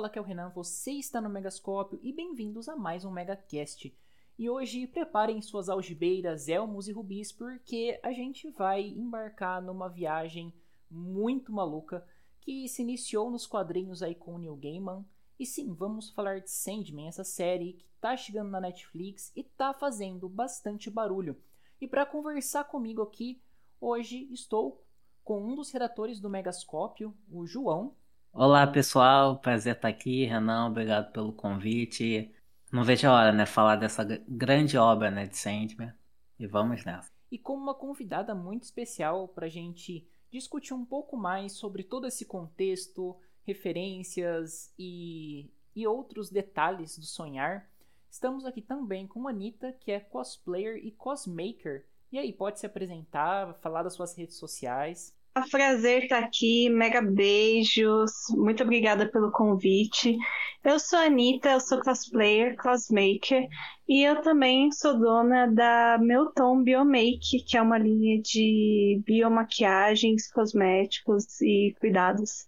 [0.00, 3.94] fala aqui é o Renan, você está no Megascópio e bem-vindos a mais um Megacast.
[4.38, 10.54] E hoje preparem suas algibeiras, elmos e rubis porque a gente vai embarcar numa viagem
[10.90, 12.02] muito maluca
[12.40, 15.04] que se iniciou nos quadrinhos aí com o Neil Gaiman.
[15.38, 19.74] E sim, vamos falar de Sandman, essa série que tá chegando na Netflix e tá
[19.74, 21.36] fazendo bastante barulho.
[21.78, 23.42] E para conversar comigo aqui,
[23.78, 24.82] hoje estou
[25.22, 27.94] com um dos redatores do Megascópio, o João.
[28.32, 32.32] Olá pessoal, prazer estar aqui, Renan, obrigado pelo convite.
[32.72, 35.92] Não vejo a hora, né, falar dessa grande obra, né, de Sandman.
[36.38, 37.10] E vamos nessa.
[37.30, 42.06] E como uma convidada muito especial para a gente discutir um pouco mais sobre todo
[42.06, 47.68] esse contexto, referências e, e outros detalhes do sonhar,
[48.08, 51.84] estamos aqui também com a Anitta, que é cosplayer e cosmaker.
[52.12, 55.18] E aí, pode se apresentar, falar das suas redes sociais?
[55.32, 60.16] A prazer estar aqui, mega beijos, muito obrigada pelo convite.
[60.64, 63.46] Eu sou a Anitta, eu sou cosplayer, cosmaker,
[63.88, 70.28] e eu também sou dona da Meu Tom Biomake, que é uma linha de biomaquiagens,
[70.32, 72.44] cosméticos e cuidados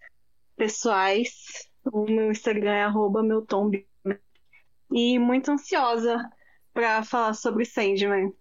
[0.56, 1.68] pessoais.
[1.84, 3.70] O meu Instagram é arroba meu tom
[4.92, 6.18] E muito ansiosa
[6.74, 8.32] para falar sobre Sandman.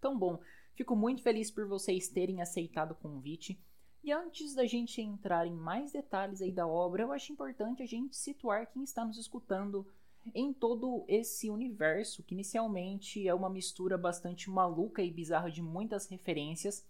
[0.00, 0.38] Tão bom.
[0.80, 3.62] Fico muito feliz por vocês terem aceitado o convite.
[4.02, 7.86] E antes da gente entrar em mais detalhes aí da obra, eu acho importante a
[7.86, 9.86] gente situar quem está nos escutando
[10.34, 16.06] em todo esse universo, que inicialmente é uma mistura bastante maluca e bizarra de muitas
[16.06, 16.82] referências.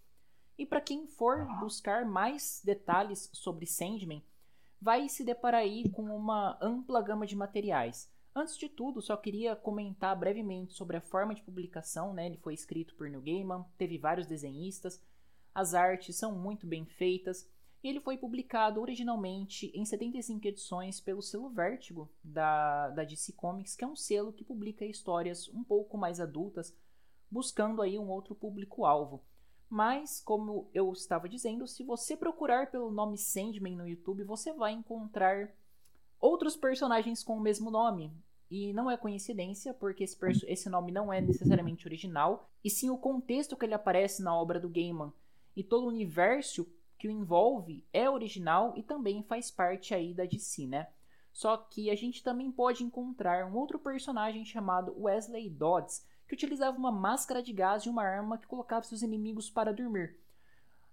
[0.57, 4.23] E para quem for buscar mais detalhes sobre Sandman,
[4.79, 8.09] vai se deparar aí com uma ampla gama de materiais.
[8.33, 12.27] Antes de tudo, só queria comentar brevemente sobre a forma de publicação, né?
[12.27, 15.03] Ele foi escrito por Neil Gaiman, teve vários desenhistas,
[15.53, 17.49] as artes são muito bem feitas,
[17.83, 23.75] e ele foi publicado originalmente em 75 edições pelo selo Vertigo da, da DC Comics,
[23.75, 26.73] que é um selo que publica histórias um pouco mais adultas,
[27.29, 29.21] buscando aí um outro público-alvo.
[29.67, 34.73] Mas, como eu estava dizendo, se você procurar pelo nome Sandman no YouTube, você vai
[34.73, 35.49] encontrar
[36.21, 38.13] outros personagens com o mesmo nome.
[38.49, 42.97] E não é coincidência, porque esse, esse nome não é necessariamente original, e sim o
[42.97, 45.11] contexto que ele aparece na obra do Gaiman.
[45.55, 46.67] E todo o universo
[46.97, 50.87] que o envolve é original e também faz parte aí da DC, né?
[51.33, 56.77] Só que a gente também pode encontrar um outro personagem chamado Wesley Dodds, que utilizava
[56.77, 60.20] uma máscara de gás e uma arma que colocava seus inimigos para dormir.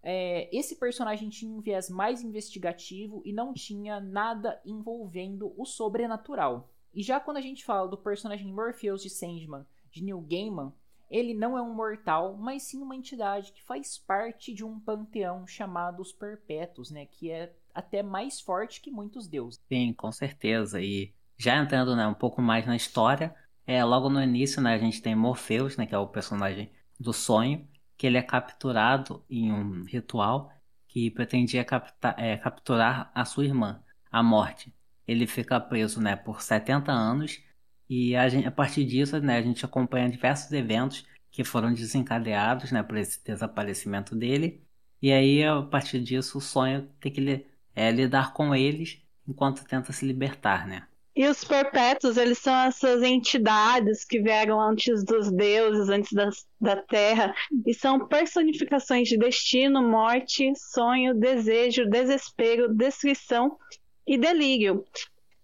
[0.02, 6.70] É, esse personagem tinha um viés mais investigativo e não tinha nada envolvendo o sobrenatural.
[6.94, 10.72] E já quando a gente fala do personagem Morpheus de Sandman, de Neil Gaiman,
[11.10, 15.46] ele não é um mortal, mas sim uma entidade que faz parte de um panteão
[15.46, 19.60] chamado os Perpétuos, né, que é até mais forte que muitos deuses.
[19.68, 20.80] Sim, com certeza.
[20.80, 23.34] E já entrando né, um pouco mais na história,
[23.66, 27.12] é, logo no início né, a gente tem Morpheus, né, que é o personagem do
[27.12, 27.66] sonho,
[27.98, 30.52] que ele é capturado em um ritual
[30.88, 34.74] que pretendia captar, é, capturar a sua irmã, a morte.
[35.06, 37.42] Ele fica preso né, por 70 anos
[37.88, 42.72] e a, gente, a partir disso né, a gente acompanha diversos eventos que foram desencadeados
[42.72, 44.64] né, por esse desaparecimento dele.
[45.00, 49.92] E aí, a partir disso, o sonho tem que é, lidar com eles enquanto tenta
[49.92, 50.87] se libertar, né?
[51.18, 57.34] E os perpétuos, eles são essas entidades que vieram antes dos deuses, antes da terra,
[57.66, 63.58] e são personificações de destino, morte, sonho, desejo, desespero, destruição
[64.06, 64.84] e delírio.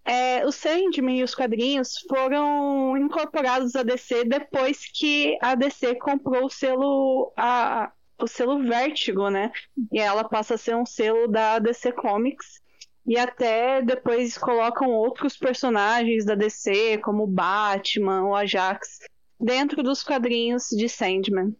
[0.05, 6.45] É, o Sandman e os quadrinhos foram incorporados à DC depois que a DC comprou
[6.45, 9.51] o selo, a, o selo Vertigo, né?
[9.91, 12.63] E ela passa a ser um selo da DC Comics.
[13.05, 18.99] E até depois colocam outros personagens da DC, como Batman, o Ajax,
[19.39, 21.55] dentro dos quadrinhos de Sandman.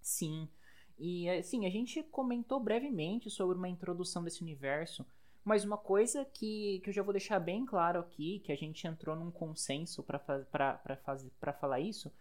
[0.00, 0.48] Sim.
[0.98, 5.04] E assim, a gente comentou brevemente sobre uma introdução desse universo,
[5.44, 8.86] mas uma coisa que, que eu já vou deixar bem claro aqui, que a gente
[8.86, 12.12] entrou num consenso para falar isso,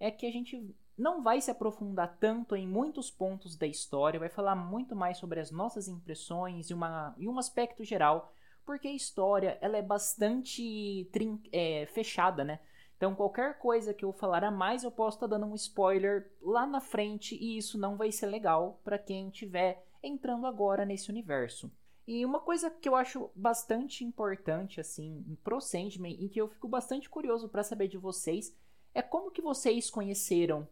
[0.00, 4.28] é que a gente não vai se aprofundar tanto em muitos pontos da história, vai
[4.28, 8.32] falar muito mais sobre as nossas impressões e, uma, e um aspecto geral,
[8.64, 12.60] porque a história ela é bastante trin é, fechada, né?
[12.96, 16.30] Então qualquer coisa que eu falar a mais eu posso estar tá dando um spoiler
[16.40, 21.10] lá na frente e isso não vai ser legal para quem estiver entrando agora nesse
[21.10, 21.70] universo.
[22.06, 26.68] E uma coisa que eu acho bastante importante assim pro Sandman e que eu fico
[26.68, 28.56] bastante curioso para saber de vocês
[28.94, 30.68] é como que vocês conheceram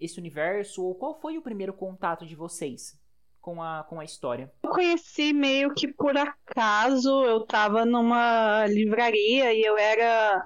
[0.00, 2.98] esse universo ou qual foi o primeiro contato de vocês
[3.40, 4.52] com a, com a história?
[4.62, 7.24] Eu conheci meio que por acaso.
[7.24, 10.44] Eu tava numa livraria e eu era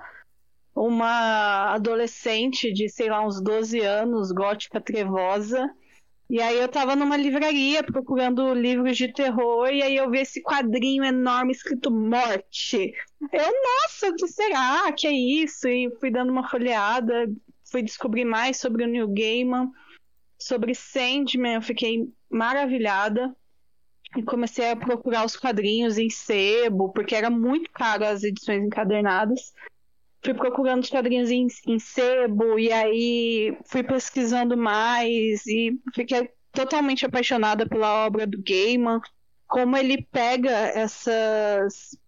[0.75, 5.71] uma adolescente de, sei lá, uns 12 anos, gótica trevosa.
[6.29, 10.43] E aí eu tava numa livraria procurando livros de terror e aí eu vi esse
[10.43, 12.93] quadrinho enorme escrito morte.
[13.31, 14.91] Eu, nossa, o que será?
[14.93, 15.69] Que é isso?
[15.69, 17.27] E fui dando uma folheada,
[17.75, 19.69] fui descobrir mais sobre o Neil Gaiman,
[20.39, 23.35] sobre Sandman, eu fiquei maravilhada.
[24.17, 29.53] E comecei a procurar os quadrinhos em sebo, porque era muito caro as edições encadernadas
[30.25, 37.05] fui procurando os quadrinhos em, em sebo e aí fui pesquisando mais e fiquei totalmente
[37.05, 39.03] apaixonada pela obra do Gaiman,
[39.47, 41.99] como ele pega essas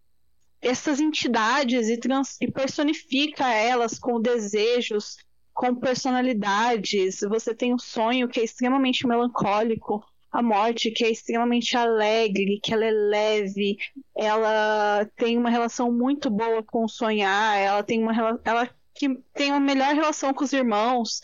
[0.63, 5.17] essas entidades e, trans, e personifica elas com desejos,
[5.57, 7.21] com personalidades.
[7.21, 12.75] Você tem um sonho que é extremamente melancólico, a morte, que é extremamente alegre, que
[12.75, 13.79] ela é leve,
[14.15, 19.61] ela tem uma relação muito boa com sonhar, ela tem uma ela que tem uma
[19.61, 21.23] melhor relação com os irmãos.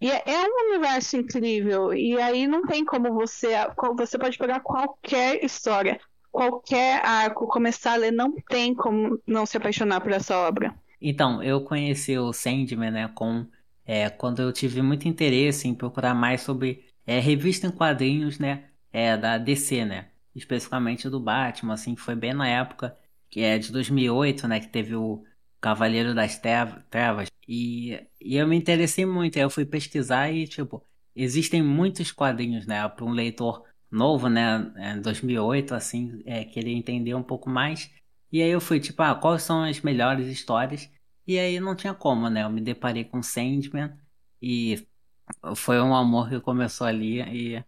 [0.00, 1.92] E é, é um universo incrível.
[1.92, 3.52] E aí não tem como você.
[3.98, 6.00] Você pode pegar qualquer história,
[6.32, 10.74] qualquer arco, começar a ler, não tem como não se apaixonar por essa obra.
[11.00, 13.46] Então, eu conheci o Sandman, né, com,
[13.86, 18.70] é, quando eu tive muito interesse em procurar mais sobre é, revista em quadrinhos, né,
[18.92, 22.96] é, da DC, né, especificamente do Batman, assim, foi bem na época
[23.28, 25.24] que é de 2008, né, que teve o
[25.60, 30.86] Cavaleiro das Trevas, e, e eu me interessei muito, aí eu fui pesquisar e, tipo,
[31.16, 37.14] existem muitos quadrinhos, né, para um leitor novo, né, em 2008, assim, é, querer entender
[37.14, 37.90] um pouco mais,
[38.30, 40.90] e aí eu fui, tipo, ah, quais são as melhores histórias,
[41.26, 43.96] e aí não tinha como, né, eu me deparei com Sandman,
[44.42, 44.86] e
[45.56, 47.64] foi um amor que começou ali e,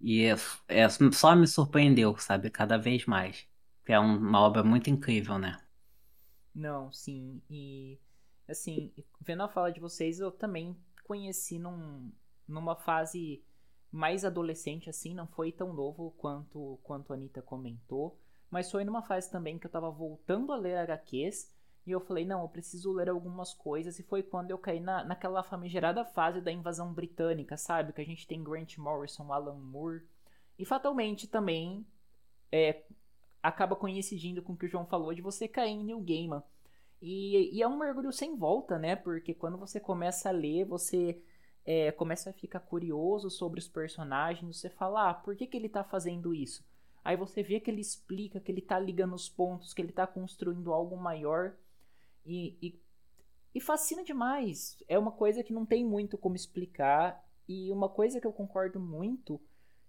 [0.00, 0.24] e
[0.68, 2.50] é, só me surpreendeu, sabe?
[2.50, 3.46] Cada vez mais.
[3.86, 5.58] É uma obra muito incrível, né?
[6.54, 7.40] Não, sim.
[7.48, 7.98] E
[8.48, 12.10] assim, vendo a fala de vocês, eu também conheci num,
[12.46, 13.42] numa fase
[13.90, 18.18] mais adolescente, assim, não foi tão novo quanto, quanto a Anitta comentou.
[18.50, 21.52] Mas foi numa fase também que eu tava voltando a ler HQs
[21.90, 23.98] e eu falei, não, eu preciso ler algumas coisas.
[23.98, 27.92] E foi quando eu caí na, naquela famigerada fase da invasão britânica, sabe?
[27.92, 30.02] Que a gente tem Grant Morrison, Alan Moore.
[30.58, 31.86] E fatalmente também
[32.52, 32.82] é,
[33.42, 36.42] acaba coincidindo com o que o João falou de você cair em New Gaiman.
[37.00, 38.94] E, e, é um mergulho sem volta, né?
[38.94, 41.20] Porque quando você começa a ler, você
[41.64, 44.58] é, começa a ficar curioso sobre os personagens.
[44.58, 46.64] Você fala, ah, por que, que ele tá fazendo isso?
[47.02, 50.06] Aí você vê que ele explica, que ele tá ligando os pontos, que ele tá
[50.06, 51.54] construindo algo maior.
[52.24, 52.80] E, e,
[53.54, 54.76] e fascina demais.
[54.88, 57.24] É uma coisa que não tem muito como explicar.
[57.48, 59.40] E uma coisa que eu concordo muito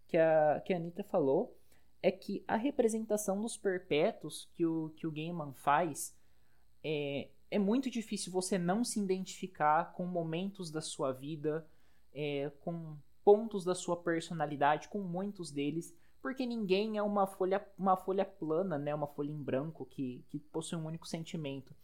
[0.08, 1.56] que a, que a Anitta falou
[2.02, 6.16] é que a representação dos perpétuos que o, que o Gaiman faz
[6.84, 11.68] é, é muito difícil você não se identificar com momentos da sua vida,
[12.14, 17.98] é, com pontos da sua personalidade, com muitos deles, porque ninguém é uma folha, uma
[17.98, 21.76] folha plana, né, uma folha em branco que, que possui um único sentimento.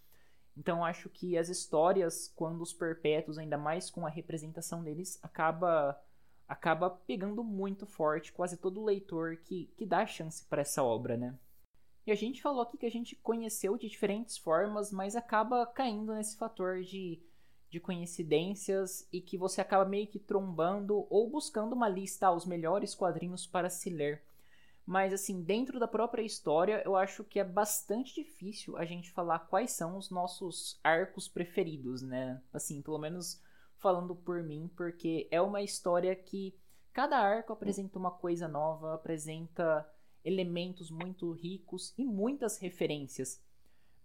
[0.57, 6.01] Então acho que as histórias, quando os perpétuos, ainda mais com a representação deles, acaba
[6.47, 11.37] acaba pegando muito forte quase todo leitor que, que dá chance para essa obra, né?
[12.05, 16.13] E a gente falou aqui que a gente conheceu de diferentes formas, mas acaba caindo
[16.13, 17.21] nesse fator de,
[17.69, 22.95] de coincidências e que você acaba meio que trombando ou buscando uma lista aos melhores
[22.95, 24.23] quadrinhos para se ler.
[24.87, 29.39] Mas, assim, dentro da própria história, eu acho que é bastante difícil a gente falar
[29.39, 32.41] quais são os nossos arcos preferidos, né?
[32.53, 33.43] Assim, pelo menos
[33.75, 36.55] falando por mim, porque é uma história que
[36.93, 39.85] cada arco apresenta uma coisa nova, apresenta
[40.23, 43.43] elementos muito ricos e muitas referências.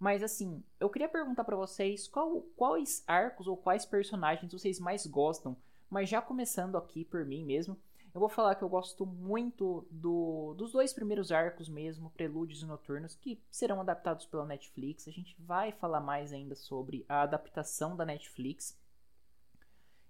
[0.00, 5.06] Mas assim, eu queria perguntar para vocês qual, quais arcos ou quais personagens vocês mais
[5.06, 5.56] gostam,
[5.88, 7.78] mas já começando aqui por mim mesmo,
[8.14, 12.66] eu vou falar que eu gosto muito do, dos dois primeiros arcos mesmo, Prelúdios e
[12.66, 15.09] Noturnos, que serão adaptados pela Netflix.
[15.09, 18.78] A gente vai falar mais ainda sobre a adaptação da Netflix.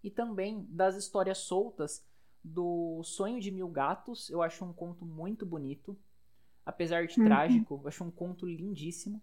[0.03, 2.05] E também das histórias soltas
[2.43, 4.29] do Sonho de Mil Gatos.
[4.31, 5.97] Eu acho um conto muito bonito.
[6.67, 7.27] Apesar de uhum.
[7.27, 9.23] trágico, eu acho um conto lindíssimo.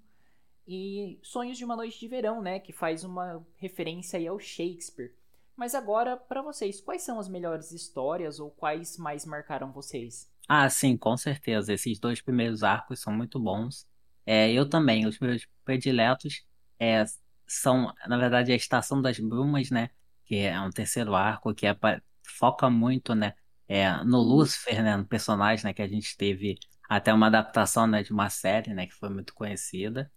[0.65, 2.59] E Sonhos de uma Noite de Verão, né?
[2.61, 5.13] Que faz uma referência aí ao Shakespeare.
[5.59, 10.31] Mas agora, para vocês, quais são as melhores histórias ou quais mais marcaram vocês?
[10.47, 11.73] Ah, sim, com certeza.
[11.73, 13.85] Esses dois primeiros arcos são muito bons.
[14.25, 16.45] É, eu também, os meus prediletos
[16.79, 17.03] é,
[17.45, 19.89] são, na verdade, a Estação das Brumas, né?
[20.25, 21.77] Que é um terceiro arco que é,
[22.23, 23.33] foca muito, né?
[23.69, 26.57] é, no Lucifer, né, no personagem, né, que a gente teve
[26.89, 30.11] até uma adaptação, né, de uma série, né, que foi muito conhecida.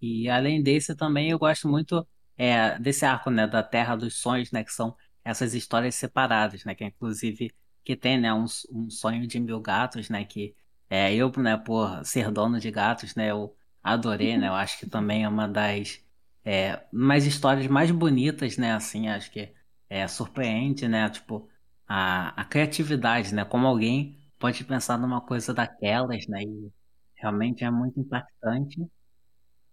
[0.00, 4.50] E além desse também eu gosto muito é, desse arco, né, da Terra dos Sonhos,
[4.52, 7.52] né, que são essas histórias separadas, né, que inclusive
[7.84, 10.54] que tem, né, um, um sonho de mil gatos, né, que
[10.90, 14.86] é, eu, né, por ser dono de gatos, né, eu adorei, né, eu acho que
[14.88, 16.00] também é uma das
[16.44, 19.52] é, mais histórias mais bonitas, né, assim, acho que
[19.88, 21.48] é, surpreende, né, tipo,
[21.86, 26.72] a, a criatividade, né, como alguém pode pensar numa coisa daquelas, né, e
[27.16, 28.80] realmente é muito impactante.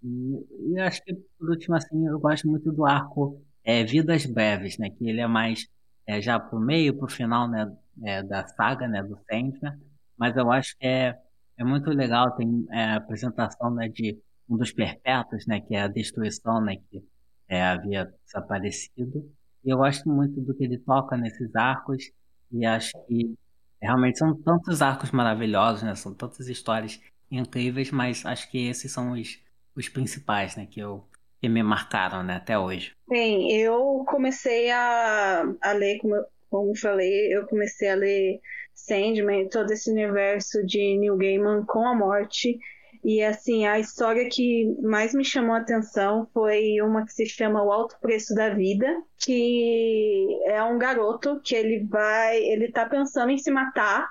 [0.01, 4.89] E, acho que, por último, assim, eu gosto muito do arco é, Vidas Breves, né,
[4.89, 5.67] que ele é mais
[6.07, 7.71] é, já pro meio, pro final, né,
[8.03, 9.77] é, da saga, né, do Sandman,
[10.17, 11.17] mas eu acho que é,
[11.57, 14.17] é muito legal, tem é, a apresentação, né, de
[14.49, 17.03] um dos perpétuos, né, que é a destruição, né, que
[17.47, 19.29] é, havia desaparecido,
[19.63, 22.09] e eu gosto muito do que ele toca nesses arcos,
[22.51, 23.35] e acho que
[23.81, 29.11] realmente são tantos arcos maravilhosos, né, são tantas histórias incríveis, mas acho que esses são
[29.11, 29.39] os,
[29.75, 31.05] os principais, né, que eu
[31.41, 32.93] que me marcaram, né, até hoje.
[33.07, 38.41] Bem, eu comecei a, a ler, como eu, como falei, eu comecei a ler
[38.73, 42.57] Sandman, todo esse universo de Neil Gaiman com a morte.
[43.03, 47.63] E assim, a história que mais me chamou a atenção foi uma que se chama
[47.63, 53.31] O Alto Preço da Vida, que é um garoto que ele vai, ele tá pensando
[53.31, 54.09] em se matar,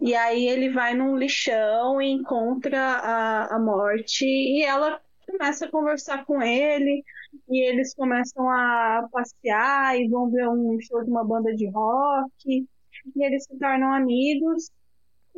[0.00, 5.70] e aí ele vai num lixão e encontra a, a morte, e ela começa a
[5.70, 7.02] conversar com ele,
[7.48, 12.66] e eles começam a passear e vão ver um show de uma banda de rock,
[13.14, 14.70] e eles se tornam amigos.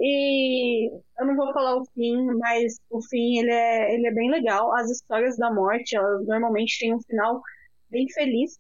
[0.01, 4.31] E eu não vou falar o fim, mas o fim ele é, ele é bem
[4.31, 4.73] legal.
[4.77, 7.43] As histórias da morte, elas normalmente têm um final
[7.91, 8.59] bem feliz,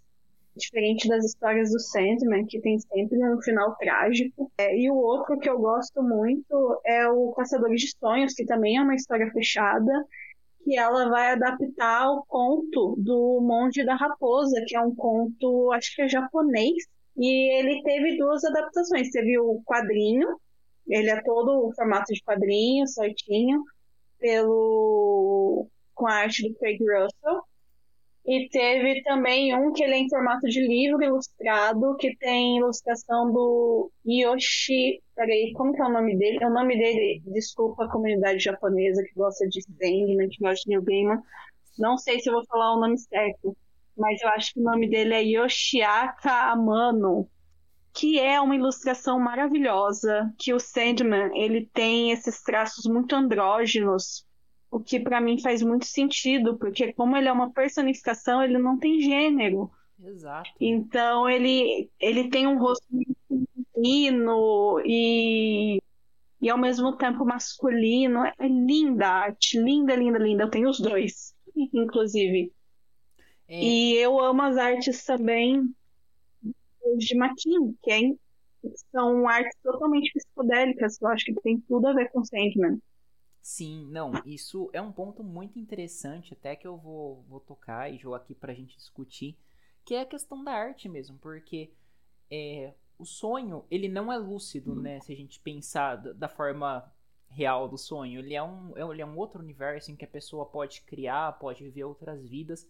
[0.59, 4.51] diferente das histórias do Sandman, que tem sempre um final trágico.
[4.59, 8.77] É, e o outro que eu gosto muito é o Caçadores de Sonhos, que também
[8.77, 9.93] é uma história fechada,
[10.65, 15.95] que ela vai adaptar o conto do Monge da Raposa, que é um conto, acho
[15.95, 16.85] que é japonês,
[17.17, 19.11] e ele teve duas adaptações.
[19.11, 20.29] Teve o quadrinho,
[20.87, 23.63] ele é todo o formato de quadrinho, certinho,
[24.19, 27.43] pelo com a arte do Craig Russell.
[28.29, 33.33] E teve também um que ele é em formato de livro ilustrado, que tem ilustração
[33.33, 35.03] do Yoshi.
[35.17, 36.45] Peraí, como que é o nome dele?
[36.45, 40.83] O nome dele, desculpa a comunidade japonesa que gosta de Sandman, que gosta de New
[40.83, 41.23] Gaiman.
[41.79, 43.57] Não sei se eu vou falar o nome certo
[43.99, 47.29] mas eu acho que o nome dele é Yoshiaka Amano,
[47.93, 54.25] que é uma ilustração maravilhosa, que o Sandman, ele tem esses traços muito andrógenos,
[54.71, 58.79] o que para mim faz muito sentido, porque como ele é uma personificação, ele não
[58.79, 59.71] tem gênero.
[60.03, 60.51] Exato.
[60.61, 62.87] Então ele, ele tem um rosto
[63.75, 65.81] feminino e,
[66.41, 68.25] e ao mesmo tempo masculino.
[68.25, 70.45] É linda a arte, linda, linda, linda.
[70.45, 72.53] Eu tenho os dois, inclusive.
[73.49, 73.61] É.
[73.61, 75.75] E eu amo as artes também
[76.97, 78.01] de Maquin, que é,
[78.91, 82.81] são artes totalmente psicodélicas, eu acho que tem tudo a ver com Sandman.
[83.49, 87.97] Sim, não, isso é um ponto muito interessante, até que eu vou, vou tocar e
[87.97, 89.39] jogar aqui pra gente discutir,
[89.87, 91.73] que é a questão da arte mesmo, porque
[92.31, 96.93] é, o sonho, ele não é lúcido, né, se a gente pensar da forma
[97.27, 100.45] real do sonho, ele é, um, ele é um outro universo em que a pessoa
[100.45, 102.69] pode criar, pode viver outras vidas,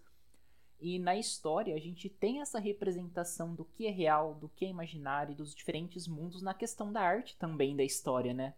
[0.79, 4.69] e na história a gente tem essa representação do que é real, do que é
[4.69, 8.55] imaginário, dos diferentes mundos na questão da arte também da história, né?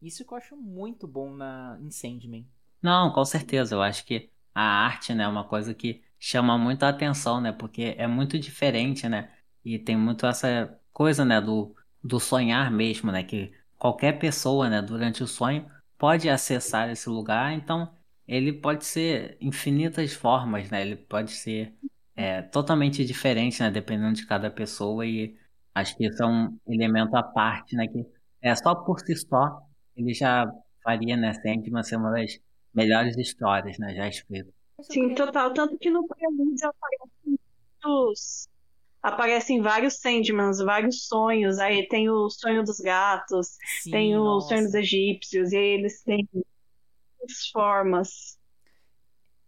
[0.00, 2.46] Isso que eu acho muito bom na em.
[2.82, 3.74] Não, com certeza.
[3.74, 7.52] Eu acho que a arte, né, é uma coisa que chama muito a atenção, né?
[7.52, 9.32] Porque é muito diferente, né?
[9.64, 13.22] E tem muito essa coisa, né, do, do sonhar mesmo, né?
[13.24, 17.52] Que qualquer pessoa, né, durante o sonho pode acessar esse lugar.
[17.52, 17.92] Então,
[18.26, 20.82] ele pode ser infinitas formas, né?
[20.82, 21.74] Ele pode ser
[22.14, 23.70] é, totalmente diferente, né?
[23.70, 25.36] Dependendo de cada pessoa e
[25.74, 27.88] acho que isso é um elemento à parte, né?
[27.88, 28.06] Que
[28.40, 29.67] é só por si só
[29.98, 30.46] ele já
[30.82, 31.34] faria, né?
[31.34, 32.38] Sandman ser uma das
[32.72, 33.94] melhores histórias, né?
[33.94, 34.52] Já escrito.
[34.82, 35.52] Sim, total.
[35.52, 37.38] Tanto que no prelúdio aparecem
[37.82, 38.48] muitos
[39.02, 41.58] aparecem vários Sandmans, vários sonhos.
[41.58, 44.48] Aí tem o sonho dos gatos, Sim, tem o nossa.
[44.48, 46.28] sonho dos egípcios, e eles têm
[47.52, 48.38] formas.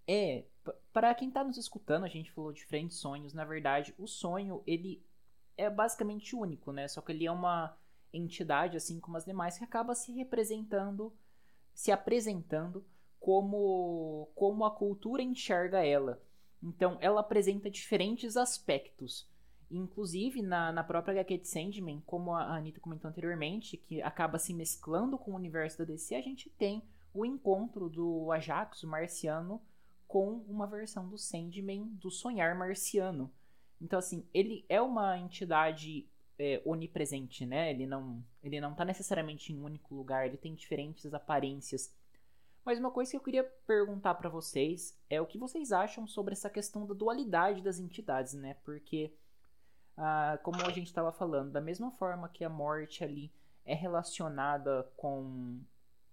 [0.07, 0.45] É,
[0.93, 3.33] para quem tá nos escutando, a gente falou de diferentes sonhos.
[3.33, 5.03] Na verdade, o sonho, ele
[5.57, 6.89] é basicamente único, né?
[6.89, 7.77] Só que ele é uma
[8.13, 11.13] entidade, assim como as demais, que acaba se representando,
[11.75, 12.85] se apresentando
[13.19, 16.21] como, como a cultura enxerga ela.
[16.63, 19.29] Então, ela apresenta diferentes aspectos.
[19.71, 24.53] Inclusive, na, na própria HQ de Sandman, como a Anitta comentou anteriormente, que acaba se
[24.53, 26.83] mesclando com o universo da DC, a gente tem
[27.15, 29.61] o encontro do Ajax, o marciano,
[30.09, 33.31] com uma versão do Sandman do Sonhar Marciano.
[33.81, 36.07] Então, assim, ele é uma entidade
[36.41, 37.71] é, onipresente, né?
[37.71, 41.95] Ele não, ele não tá necessariamente em um único lugar, ele tem diferentes aparências.
[42.65, 46.33] Mas uma coisa que eu queria perguntar para vocês é o que vocês acham sobre
[46.33, 48.57] essa questão da dualidade das entidades, né?
[48.65, 49.15] Porque,
[49.99, 53.31] ah, como a gente estava falando, da mesma forma que a morte ali
[53.67, 55.61] é relacionada com,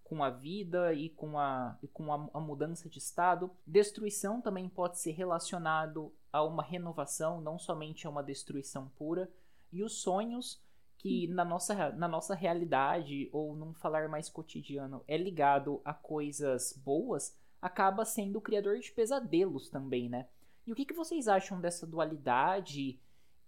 [0.04, 4.68] com a vida e com, a, e com a, a mudança de estado, destruição também
[4.68, 9.32] pode ser relacionado a uma renovação, não somente a uma destruição pura.
[9.72, 10.62] E os sonhos
[10.98, 16.74] que na nossa, na nossa realidade, ou num falar mais cotidiano, é ligado a coisas
[16.84, 20.28] boas, acaba sendo o criador de pesadelos também, né?
[20.66, 23.00] E o que, que vocês acham dessa dualidade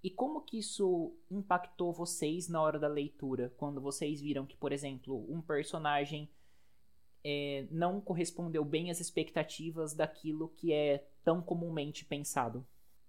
[0.01, 4.71] e como que isso impactou vocês na hora da leitura, quando vocês viram que, por
[4.71, 6.29] exemplo, um personagem
[7.23, 12.65] é, não correspondeu bem às expectativas daquilo que é tão comumente pensado?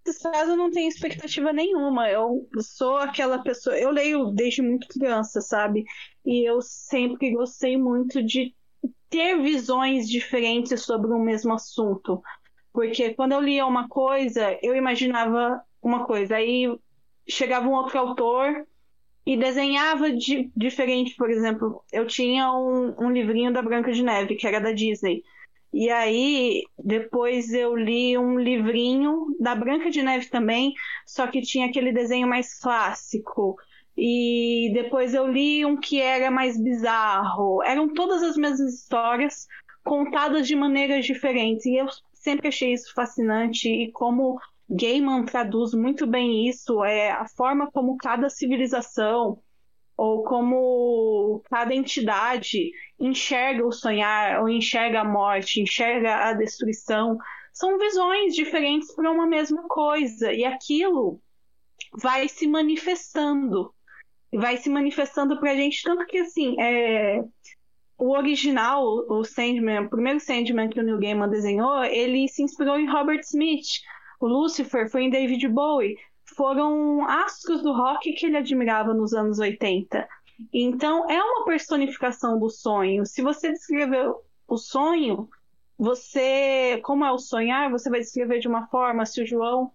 [0.06, 2.08] Nesse caso, eu não tenho expectativa nenhuma.
[2.08, 3.78] Eu sou aquela pessoa.
[3.78, 5.84] Eu leio desde muito criança, sabe?
[6.24, 8.54] E eu sempre gostei muito de
[9.08, 12.22] ter visões diferentes sobre o mesmo assunto.
[12.72, 16.36] Porque quando eu lia uma coisa, eu imaginava uma coisa.
[16.36, 16.66] Aí
[17.28, 18.66] chegava um outro autor
[19.26, 21.14] e desenhava de, diferente.
[21.16, 25.22] Por exemplo, eu tinha um, um livrinho da Branca de Neve, que era da Disney.
[25.72, 30.74] E aí, depois eu li um livrinho da Branca de Neve também,
[31.06, 33.56] só que tinha aquele desenho mais clássico.
[33.96, 37.62] E depois eu li um que era mais bizarro.
[37.62, 39.46] Eram todas as mesmas histórias,
[39.84, 41.64] contadas de maneiras diferentes.
[41.66, 43.68] E eu sempre achei isso fascinante.
[43.68, 49.40] E como Gaiman traduz muito bem isso, é a forma como cada civilização
[50.00, 57.18] ou como cada entidade enxerga o sonhar, ou enxerga a morte, enxerga a destruição.
[57.52, 61.20] São visões diferentes para uma mesma coisa, e aquilo
[61.92, 63.74] vai se manifestando.
[64.32, 67.22] Vai se manifestando para a gente, tanto que assim, é,
[67.98, 72.78] o original, o Sandman, o primeiro Sandman que o Neil Gaiman desenhou, ele se inspirou
[72.78, 73.66] em Robert Smith.
[74.18, 75.98] O Lucifer foi em David Bowie
[76.36, 80.08] foram astros do rock que ele admirava nos anos 80.
[80.52, 83.04] Então, é uma personificação do sonho.
[83.04, 84.12] Se você descrever
[84.48, 85.28] o sonho,
[85.78, 89.06] você, como é o sonhar, você vai descrever de uma forma.
[89.06, 89.70] Se o João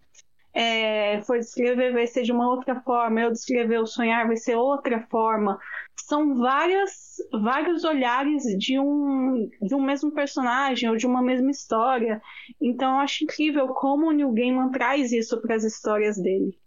[0.53, 3.21] é, for descrever, vai ser de uma outra forma.
[3.21, 5.59] Eu descrever o sonhar, vai ser outra forma.
[5.97, 12.21] São várias, vários olhares de um, de um mesmo personagem ou de uma mesma história.
[12.61, 16.59] Então, eu acho incrível como o Neil Gaiman traz isso para as histórias dele.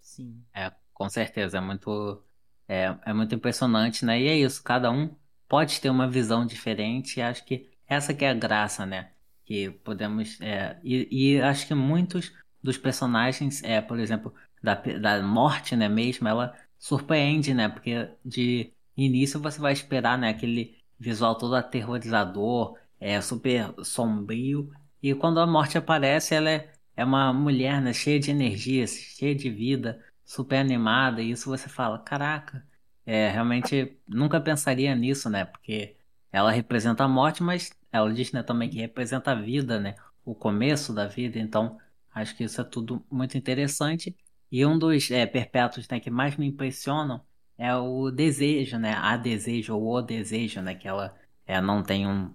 [0.00, 0.42] Sim.
[0.54, 1.58] É, com certeza.
[1.58, 2.22] É muito,
[2.66, 4.20] é, é muito impressionante, né?
[4.20, 4.62] E é isso.
[4.62, 5.14] Cada um
[5.46, 7.18] pode ter uma visão diferente.
[7.18, 9.12] E acho que essa que é a graça, né?
[9.44, 10.40] Que podemos...
[10.40, 12.32] É, e, e acho que muitos
[12.62, 18.72] dos personagens, é, por exemplo, da, da morte, né, mesmo, ela surpreende, né, porque de
[18.96, 25.46] início você vai esperar, né, aquele visual todo aterrorizador, é super sombrio, e quando a
[25.46, 30.56] morte aparece, ela é, é uma mulher, né, cheia de energia, cheia de vida, super
[30.58, 32.66] animada, e isso você fala, caraca,
[33.06, 35.96] é, realmente nunca pensaria nisso, né, porque
[36.32, 40.34] ela representa a morte, mas ela diz, né, também que representa a vida, né, o
[40.34, 41.78] começo da vida, então
[42.14, 44.16] Acho que isso é tudo muito interessante.
[44.50, 47.22] E um dos é, perpétuos né, que mais me impressionam
[47.58, 48.94] é o desejo, né?
[48.94, 50.74] A desejo ou o desejo, né?
[50.74, 51.14] Que ela
[51.46, 52.32] é, não tem um.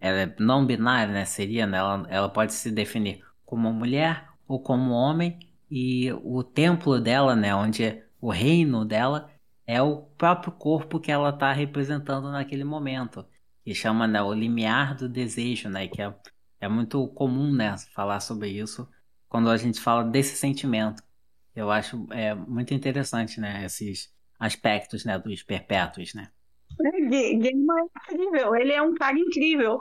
[0.00, 1.24] Ela é não binária, né?
[1.24, 1.78] Seria, né?
[1.78, 5.38] Ela, ela pode se definir como mulher ou como homem.
[5.70, 7.54] E o templo dela, né?
[7.54, 9.30] Onde o reino dela
[9.66, 13.24] é o próprio corpo que ela está representando naquele momento.
[13.64, 15.86] Que chama né, o limiar do desejo, né?
[15.88, 16.14] Que é,
[16.60, 17.76] é muito comum, né?
[17.94, 18.88] Falar sobre isso
[19.28, 21.02] quando a gente fala desse sentimento.
[21.58, 26.30] Eu acho é, muito interessante, né, esses aspectos, né, dos perpétuos, né.
[26.78, 29.80] Gaiman é incrível, ele é um cara incrível,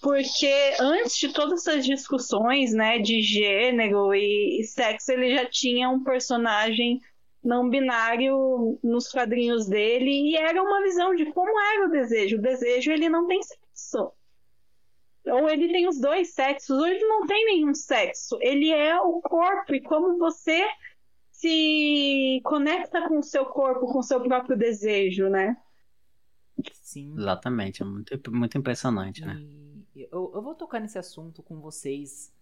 [0.00, 5.90] porque antes de todas essas discussões, né, de gênero e, e sexo, ele já tinha
[5.90, 6.98] um personagem
[7.44, 12.38] não binário nos quadrinhos dele e era uma visão de como era o desejo.
[12.38, 14.12] O desejo ele não tem sexo.
[15.26, 18.38] Ou ele tem os dois sexos, ou ele não tem nenhum sexo.
[18.40, 20.66] Ele é o corpo e como você
[21.38, 25.56] se conecta com o seu corpo, com o seu próprio desejo, né?
[26.72, 27.14] Sim.
[27.16, 29.40] Exatamente, é muito, muito impressionante, né?
[29.94, 32.34] Eu, eu vou tocar nesse assunto com vocês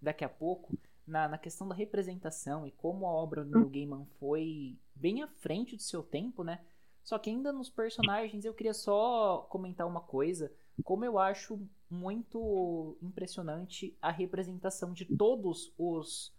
[0.00, 0.76] daqui a pouco,
[1.06, 5.28] na, na questão da representação e como a obra do Neil Gaiman foi bem à
[5.28, 6.60] frente do seu tempo, né?
[7.04, 10.52] Só que ainda nos personagens eu queria só comentar uma coisa,
[10.82, 16.32] como eu acho muito impressionante a representação de todos os,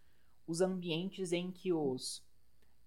[0.48, 2.24] os ambientes em que os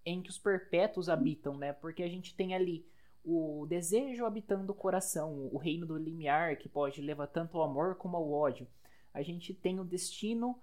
[0.05, 1.73] em que os perpétuos habitam, né?
[1.73, 2.85] Porque a gente tem ali
[3.25, 7.95] o desejo habitando o coração, o reino do limiar que pode levar tanto ao amor
[7.95, 8.65] como ao ódio.
[9.13, 10.57] A gente tem o destino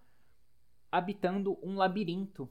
[0.90, 2.48] habitando um labirinto.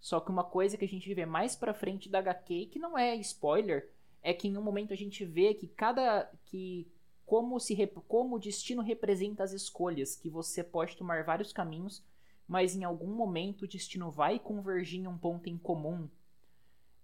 [0.00, 2.98] Só que uma coisa que a gente vê mais pra frente da HQ, que não
[2.98, 3.90] é spoiler,
[4.22, 6.28] é que em um momento a gente vê que cada.
[6.46, 6.88] que
[7.24, 7.74] como, se,
[8.08, 12.02] como o destino representa as escolhas, que você pode tomar vários caminhos,
[12.46, 16.08] mas em algum momento o destino vai convergir em um ponto em comum.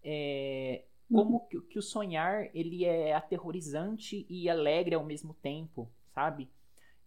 [0.02, 6.48] É, como que, que o sonhar ele é aterrorizante e alegre ao mesmo tempo, sabe?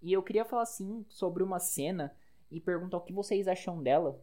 [0.01, 2.13] E eu queria falar assim sobre uma cena
[2.51, 4.21] e perguntar o que vocês acham dela,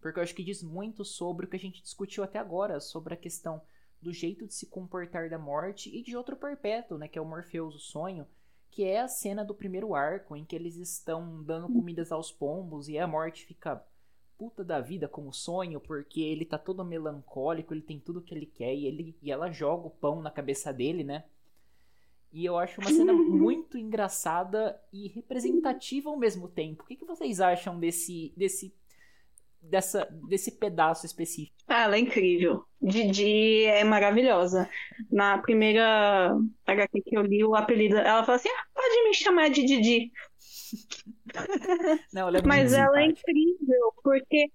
[0.00, 3.14] porque eu acho que diz muito sobre o que a gente discutiu até agora, sobre
[3.14, 3.62] a questão
[4.02, 7.24] do jeito de se comportar da morte e de outro perpétuo, né, que é o
[7.24, 8.26] Morpheus, o sonho,
[8.74, 12.88] que é a cena do primeiro arco em que eles estão dando comidas aos pombos
[12.88, 13.80] e a morte fica
[14.36, 18.34] puta da vida com o sonho, porque ele tá todo melancólico, ele tem tudo que
[18.34, 21.22] ele quer e ele e ela joga o pão na cabeça dele, né?
[22.32, 26.82] E eu acho uma cena muito engraçada e representativa ao mesmo tempo.
[26.82, 28.74] O que, que vocês acham desse, desse,
[29.64, 31.56] dessa, desse pedaço específico?
[31.66, 32.64] Ah, ela é incrível.
[32.80, 34.68] Didi é maravilhosa.
[35.10, 39.50] Na primeira HQ que eu li, o apelido, ela fala assim: ah, pode me chamar
[39.50, 40.12] de Didi.
[42.12, 44.50] Não, ela é Mas ela é incrível, porque.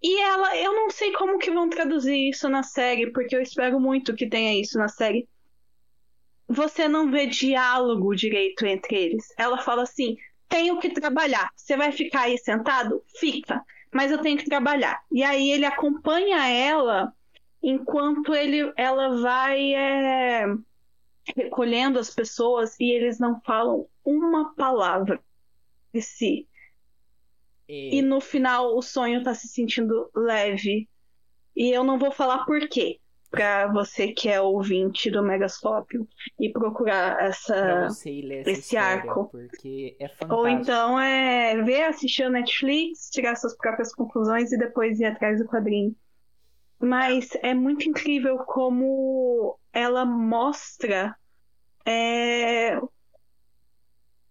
[0.00, 3.80] E ela, eu não sei como que vão traduzir isso na série, porque eu espero
[3.80, 5.26] muito que tenha isso na série
[6.48, 9.26] você não vê diálogo direito entre eles.
[9.36, 10.16] Ela fala assim:
[10.48, 11.50] tenho que trabalhar.
[11.54, 13.04] Você vai ficar aí sentado?
[13.18, 13.62] Fica.
[13.92, 15.02] Mas eu tenho que trabalhar.
[15.10, 17.12] E aí ele acompanha ela
[17.62, 20.46] enquanto ele, ela vai é,
[21.36, 25.20] recolhendo as pessoas e eles não falam uma palavra
[25.92, 26.48] de si.
[27.68, 27.98] E...
[27.98, 30.88] e no final o sonho tá se sentindo leve.
[31.56, 36.08] E eu não vou falar por quê para você que é ouvinte do Megascópio
[36.40, 37.88] e procurar essa,
[38.46, 39.30] esse arco.
[40.00, 40.08] É.
[40.32, 45.38] Ou então é ver, assistir a Netflix, tirar suas próprias conclusões e depois ir atrás
[45.38, 45.94] do quadrinho.
[46.80, 51.14] Mas é muito incrível como ela mostra.
[51.84, 52.80] É...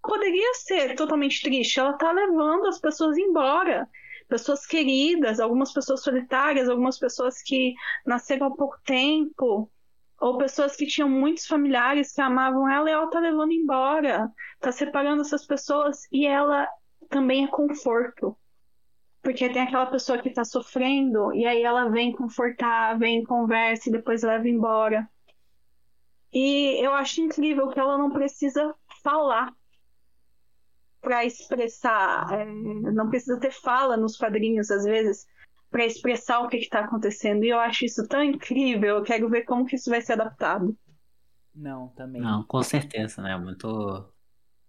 [0.02, 1.80] Poderia ser totalmente triste.
[1.80, 3.88] Ela tá levando as pessoas embora
[4.28, 7.74] pessoas queridas, algumas pessoas solitárias, algumas pessoas que
[8.06, 9.72] nasceram há pouco tempo,
[10.20, 14.72] ou pessoas que tinham muitos familiares que amavam ela e ela tá levando embora, tá
[14.72, 16.68] separando essas pessoas e ela
[17.10, 18.36] também é conforto.
[19.22, 23.92] Porque tem aquela pessoa que tá sofrendo e aí ela vem confortar, vem conversa e
[23.92, 25.08] depois leva embora.
[26.34, 29.54] E eu acho incrível que ela não precisa falar
[31.08, 35.26] para expressar, é, não precisa ter fala nos quadrinhos às vezes
[35.72, 37.46] para expressar o que está acontecendo.
[37.46, 38.98] E eu acho isso tão incrível.
[38.98, 40.78] Eu quero ver como que isso vai ser adaptado.
[41.56, 42.22] Não, também.
[42.22, 43.38] Não, com certeza, né?
[43.38, 44.06] Muito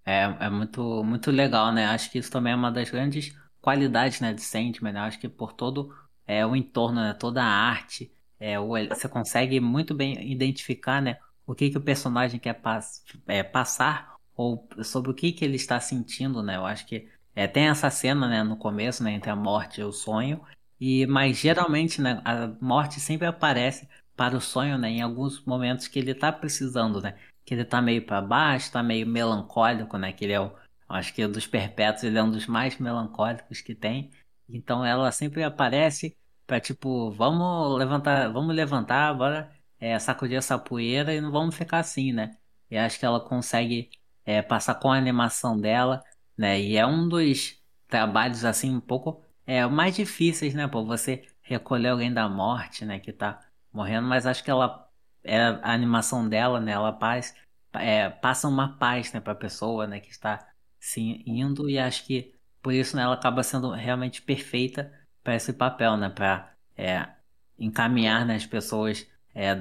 [0.06, 1.86] é, é muito muito legal, né?
[1.86, 4.92] Acho que isso também é uma das grandes qualidades, né, de Sandman.
[4.92, 5.00] Né?
[5.00, 5.92] Acho que por todo
[6.24, 7.14] é, o entorno, né?
[7.14, 11.82] toda a arte, é, o, você consegue muito bem identificar, né, o que que o
[11.82, 16.56] personagem quer pass é, passar ou sobre o que, que ele está sentindo, né?
[16.56, 19.84] Eu acho que é, tem essa cena, né, no começo, né, entre a morte e
[19.84, 20.40] o sonho,
[20.80, 25.88] e mas geralmente, né, a morte sempre aparece para o sonho, né, em alguns momentos
[25.88, 27.18] que ele está precisando, né?
[27.44, 30.12] Que ele está meio para baixo, está meio melancólico, né?
[30.12, 30.52] Que ele é o,
[30.88, 34.10] acho que dos perpétuos ele é um dos mais melancólicos que tem.
[34.48, 41.14] Então ela sempre aparece para tipo, vamos levantar, vamos levantar, bora é, sacudir essa poeira
[41.14, 42.36] e não vamos ficar assim, né?
[42.70, 43.90] E acho que ela consegue
[44.28, 46.04] é, passar com a animação dela,
[46.36, 46.60] né?
[46.60, 50.68] E é um dos trabalhos assim um pouco é, mais difíceis, né?
[50.68, 52.98] Por você recolher alguém da morte, né?
[53.00, 53.40] Que tá
[53.72, 54.86] morrendo, mas acho que ela
[55.24, 56.72] é, a animação dela, né?
[56.72, 57.34] Ela paz,
[57.72, 59.20] é, passa uma paz, né?
[59.20, 59.98] Para a pessoa, né?
[59.98, 60.46] Que está
[61.26, 64.92] indo e acho que por isso né, ela acaba sendo realmente perfeita
[65.24, 66.10] para esse papel, né?
[66.10, 67.08] Para é,
[67.58, 69.54] encaminhar né, as pessoas é,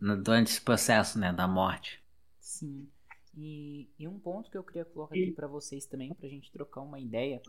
[0.00, 1.34] durante esse processo, né?
[1.34, 2.02] Da morte.
[2.40, 2.88] Sim.
[3.36, 6.50] E, e um ponto que eu queria colocar aqui para vocês também, para a gente
[6.50, 7.42] trocar uma ideia,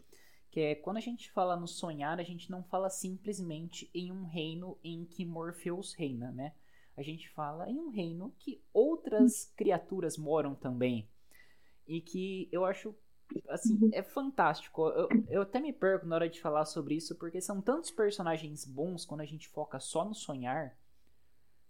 [0.51, 4.25] que é quando a gente fala no sonhar, a gente não fala simplesmente em um
[4.25, 6.53] reino em que Morpheus reina, né?
[6.97, 11.07] A gente fala em um reino que outras criaturas moram também.
[11.87, 12.93] E que eu acho
[13.47, 14.89] assim, é fantástico.
[14.89, 18.65] Eu, eu até me perco na hora de falar sobre isso, porque são tantos personagens
[18.65, 20.77] bons quando a gente foca só no sonhar.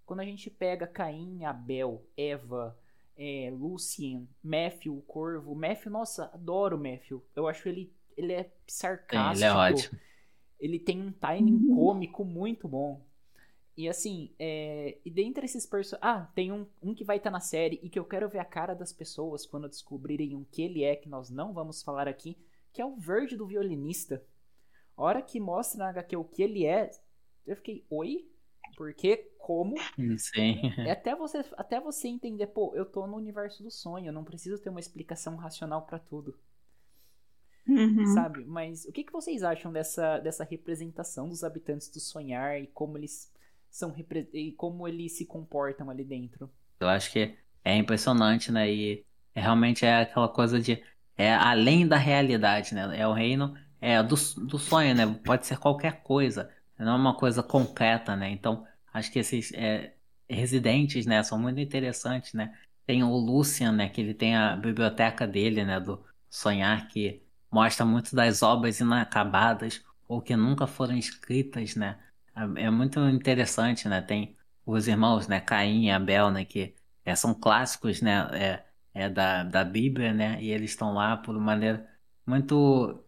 [0.06, 2.78] Quando a gente pega Caim, Abel, Eva,
[3.18, 5.56] é, Lucien, Matthew, o Corvo.
[5.56, 7.24] Matthew, nossa, adoro o Matthew.
[7.36, 9.38] Eu acho ele, ele é sarcástico.
[9.38, 10.00] Sim, ele é ótimo.
[10.60, 13.02] Ele tem um timing cômico muito bom.
[13.76, 14.98] E assim, é...
[15.06, 16.02] e dentre esses personagens.
[16.02, 18.40] Ah, tem um, um que vai estar tá na série e que eu quero ver
[18.40, 22.08] a cara das pessoas quando descobrirem o que ele é, que nós não vamos falar
[22.08, 22.38] aqui,
[22.74, 24.24] que é o verde do violinista.
[24.96, 26.90] A hora que mostra na HQ o que ele é,
[27.46, 28.28] eu fiquei, oi?
[28.78, 29.76] Porque como?
[30.20, 30.72] Sim.
[30.86, 34.24] É até você, até você entender, pô, eu tô no universo do sonho, eu não
[34.24, 36.38] preciso ter uma explicação racional para tudo.
[37.68, 38.06] Uhum.
[38.14, 38.46] Sabe?
[38.46, 43.00] Mas o que, que vocês acham dessa, dessa representação dos habitantes do sonhar e como
[43.00, 43.34] eles
[43.70, 43.94] são
[44.32, 46.48] e como eles se comportam ali dentro?
[46.80, 47.36] Eu acho que
[47.66, 48.72] é impressionante, né?
[48.72, 50.84] E é, realmente é aquela coisa de
[51.18, 52.96] é além da realidade, né?
[52.96, 55.20] É o reino é do, do sonho, né?
[55.26, 58.30] Pode ser qualquer coisa, não é uma coisa concreta, né?
[58.32, 59.94] Então acho que esses é,
[60.30, 62.58] residentes, né, são muito interessantes, né?
[62.86, 67.86] Tem o Lucian, né, que ele tem a biblioteca dele, né, do sonhar que mostra
[67.86, 72.00] muito das obras inacabadas ou que nunca foram escritas, né?
[72.36, 74.02] É, é muito interessante, né?
[74.02, 75.40] Tem os irmãos, né?
[75.40, 76.46] Caim e Abel, né?
[76.46, 78.28] Que é, são clássicos, né?
[78.34, 78.66] É,
[79.06, 80.42] é da, da Bíblia, né?
[80.42, 81.88] E eles estão lá por uma maneira
[82.26, 83.04] muito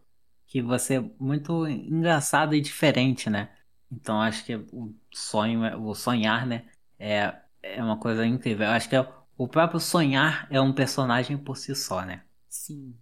[0.46, 3.50] que você muito engraçada e diferente, né?
[3.90, 6.68] Então acho que o sonho, o sonhar, né?
[6.98, 8.66] É, é uma coisa incrível.
[8.66, 12.22] Eu acho que é, o próprio sonhar é um personagem por si só, né?
[12.48, 12.94] Sim,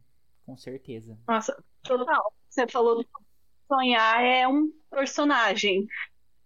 [0.46, 1.18] com certeza.
[1.26, 2.32] Nossa, total.
[2.48, 3.10] Você falou que
[3.68, 5.86] sonhar é um personagem.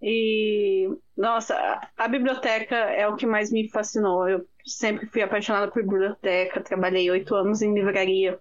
[0.03, 1.57] E, nossa,
[1.97, 4.29] a biblioteca é o que mais me fascinou.
[4.29, 8.41] Eu sempre fui apaixonada por biblioteca, trabalhei oito anos em livraria.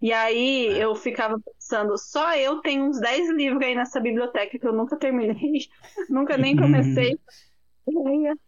[0.00, 4.66] E aí eu ficava pensando, só eu tenho uns dez livros aí nessa biblioteca que
[4.66, 5.66] eu nunca terminei,
[6.08, 7.18] nunca nem comecei.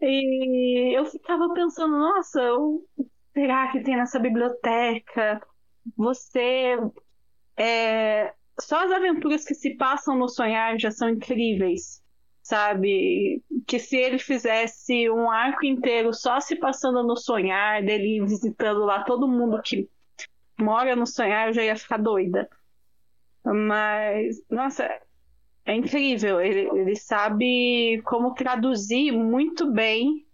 [0.00, 2.84] e eu ficava pensando, nossa, o
[3.32, 5.40] será que tem nessa biblioteca?
[5.96, 6.76] Você.
[7.56, 8.32] É...
[8.60, 12.02] Só as aventuras que se passam no sonhar já são incríveis,
[12.42, 13.42] sabe?
[13.66, 19.02] Que se ele fizesse um arco inteiro só se passando no sonhar, dele visitando lá
[19.02, 19.88] todo mundo que
[20.60, 22.48] mora no sonhar, eu já ia ficar doida.
[23.44, 24.88] Mas, nossa,
[25.64, 26.40] é incrível.
[26.40, 30.26] Ele, ele sabe como traduzir muito bem.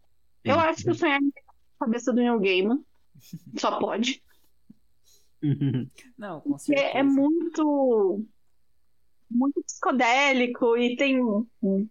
[0.42, 2.84] Sim, eu acho que o sonhar é a cabeça do Neil Gaiman.
[3.56, 4.22] Só pode.
[6.18, 6.88] Não, com certeza.
[6.88, 8.26] É, é muito
[9.30, 11.18] muito psicodélico e tem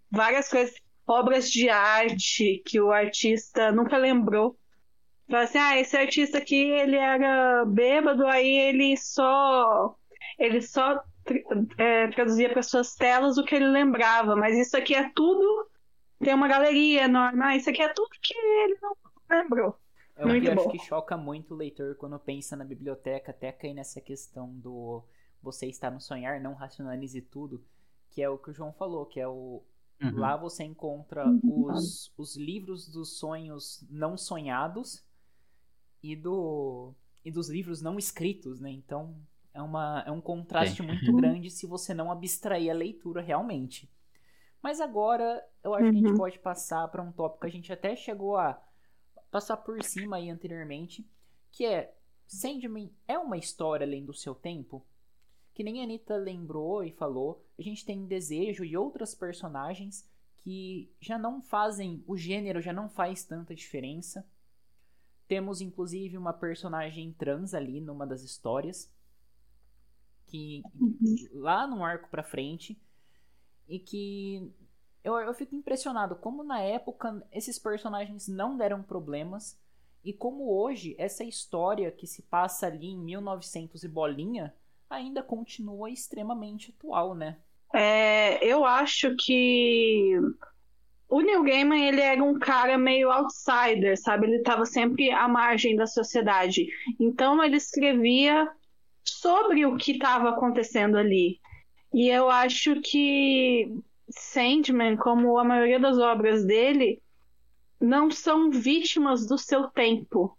[0.09, 0.73] várias coisas,
[1.05, 4.57] obras de arte que o artista nunca lembrou.
[5.29, 9.95] Fala assim, ah, esse artista aqui, ele era bêbado, aí ele só
[10.37, 11.01] ele só
[11.77, 15.69] é, traduzia para suas telas o que ele lembrava, mas isso aqui é tudo
[16.19, 18.95] tem uma galeria enorme, ah, isso aqui é tudo que ele não
[19.29, 19.75] lembrou.
[20.17, 23.99] Eu muito acho que choca muito o leitor quando pensa na biblioteca, até cair nessa
[23.99, 25.03] questão do
[25.41, 27.63] você estar no sonhar, não racionalize tudo,
[28.09, 29.61] que é o que o João falou, que é o.
[30.01, 30.17] Uhum.
[30.17, 31.67] Lá você encontra uhum.
[31.67, 35.05] os, os livros dos sonhos não sonhados
[36.11, 38.71] e, do, e dos livros não escritos, né?
[38.71, 39.15] Então
[39.53, 43.89] é, uma, é um contraste muito grande se você não abstrair a leitura realmente.
[44.61, 45.91] Mas agora eu acho uhum.
[45.91, 46.17] que a gente uhum.
[46.17, 48.61] pode passar para um tópico que a gente até chegou a
[49.31, 51.07] passar por cima aí anteriormente,
[51.51, 51.93] que é
[52.27, 54.85] Sandman é uma história além do seu tempo?
[55.53, 60.91] Que nem a Anitta lembrou e falou, a gente tem Desejo e outras personagens que
[60.99, 64.27] já não fazem, o gênero já não faz tanta diferença.
[65.27, 68.91] Temos inclusive uma personagem trans ali numa das histórias,
[70.27, 70.61] que
[71.31, 72.79] lá no arco pra frente,
[73.67, 74.51] e que
[75.03, 79.59] eu, eu fico impressionado como na época esses personagens não deram problemas
[80.03, 84.53] e como hoje essa história que se passa ali em 1900 e bolinha
[84.89, 87.39] ainda continua extremamente atual, né?
[87.73, 90.13] É, eu acho que
[91.07, 94.27] o Neil Gaiman ele era um cara meio outsider, sabe?
[94.27, 96.67] Ele estava sempre à margem da sociedade.
[96.99, 98.49] Então ele escrevia
[99.03, 101.39] sobre o que estava acontecendo ali.
[101.93, 103.71] E eu acho que
[104.09, 107.01] Sandman, como a maioria das obras dele,
[107.79, 110.37] não são vítimas do seu tempo.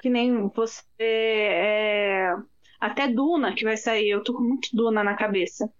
[0.00, 0.82] Que nem você.
[0.98, 2.34] É...
[2.80, 5.70] Até Duna, que vai sair, eu tô com muito Duna na cabeça.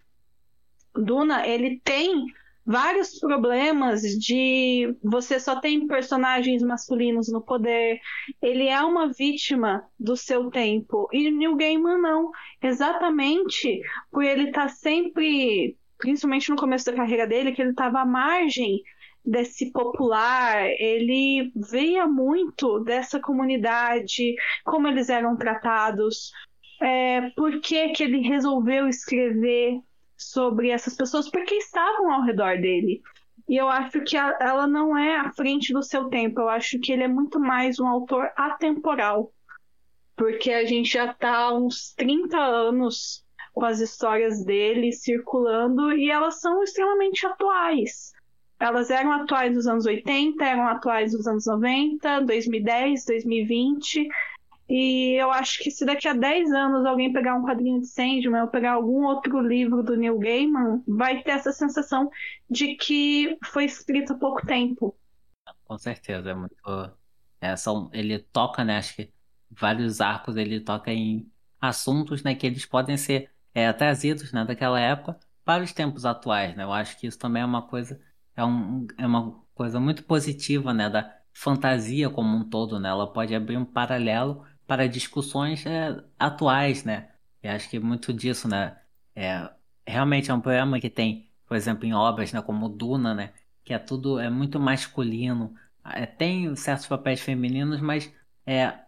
[0.95, 2.27] Duna, ele tem
[2.67, 8.01] vários problemas de você só tem personagens masculinos no poder.
[8.43, 11.09] Ele é uma vítima do seu tempo.
[11.13, 12.31] E Neil Gaiman não.
[12.61, 18.01] Exatamente por ele estar tá sempre, principalmente no começo da carreira dele, que ele estava
[18.01, 18.83] à margem
[19.25, 26.31] desse popular, ele via muito dessa comunidade, como eles eram tratados,
[26.81, 29.81] é, por que, que ele resolveu escrever
[30.17, 33.03] sobre essas pessoas, porque estavam ao redor dele.
[33.49, 36.79] E eu acho que a, ela não é à frente do seu tempo, eu acho
[36.81, 39.33] que ele é muito mais um autor atemporal,
[40.17, 46.11] porque a gente já está há uns 30 anos com as histórias dele circulando e
[46.11, 48.13] elas são extremamente atuais.
[48.59, 54.09] Elas eram atuais nos anos 80, eram atuais nos anos 90, 2010, 2020.
[54.69, 58.43] E eu acho que se daqui a 10 anos alguém pegar um quadrinho de Sandman
[58.43, 62.11] ou pegar algum outro livro do Neil Gaiman, vai ter essa sensação
[62.51, 64.97] de que foi escrito há pouco tempo.
[65.65, 66.57] Com certeza, é muito.
[67.41, 67.89] É, são...
[67.93, 68.79] Ele toca, né?
[68.79, 69.13] Acho que
[69.51, 72.35] vários arcos ele toca em assuntos, né?
[72.35, 74.45] Que eles podem ser é, trazidos, né?
[74.45, 76.65] Daquela época para os tempos atuais, né?
[76.65, 78.01] Eu acho que isso também é uma coisa
[78.37, 82.89] é, um, é uma coisa muito positiva, né, da fantasia como um todo, né?
[82.89, 87.11] Ela pode abrir um paralelo para discussões é, atuais, né?
[87.43, 88.81] E acho que muito disso, né?
[89.15, 89.49] É,
[89.87, 93.33] realmente é um poema que tem, por exemplo, em obras, né, como Duna, né?
[93.65, 98.13] Que é tudo é muito masculino, é, tem certos papéis femininos, mas
[98.47, 98.85] é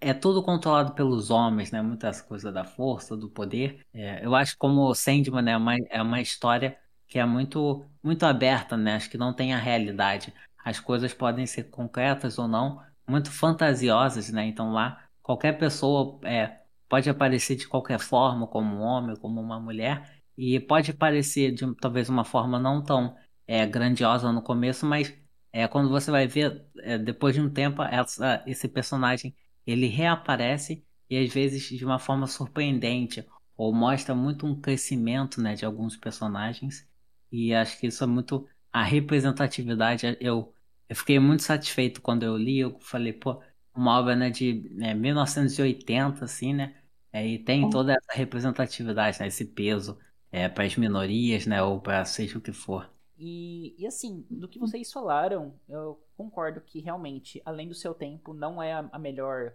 [0.00, 1.80] é tudo controlado pelos homens, né?
[1.80, 3.80] Muitas coisas da força, do poder.
[3.94, 8.24] É, eu acho como Sandman né, é uma, é uma história que é muito, muito
[8.24, 8.96] aberta, né?
[8.96, 10.34] Acho que não tem a realidade.
[10.64, 14.44] As coisas podem ser concretas ou não, muito fantasiosas, né?
[14.46, 19.60] Então lá qualquer pessoa é, pode aparecer de qualquer forma, como um homem, como uma
[19.60, 25.14] mulher, e pode aparecer de talvez uma forma não tão é, grandiosa no começo, mas
[25.52, 30.84] é, quando você vai ver, é, depois de um tempo, essa, esse personagem ele reaparece
[31.08, 35.96] e às vezes de uma forma surpreendente, ou mostra muito um crescimento né, de alguns
[35.96, 36.88] personagens
[37.32, 38.46] e acho que isso é muito.
[38.72, 40.54] A representatividade, eu,
[40.88, 42.58] eu fiquei muito satisfeito quando eu li.
[42.60, 43.42] Eu falei, pô,
[43.74, 46.76] uma obra né, de né, 1980, assim, né?
[47.12, 49.98] É, e tem toda essa representatividade, né, esse peso
[50.30, 51.62] é, para as minorias, né?
[51.62, 52.90] Ou para seja o que for.
[53.18, 58.34] E, e assim, do que vocês falaram, eu concordo que realmente, além do seu tempo,
[58.34, 59.54] não é a, a melhor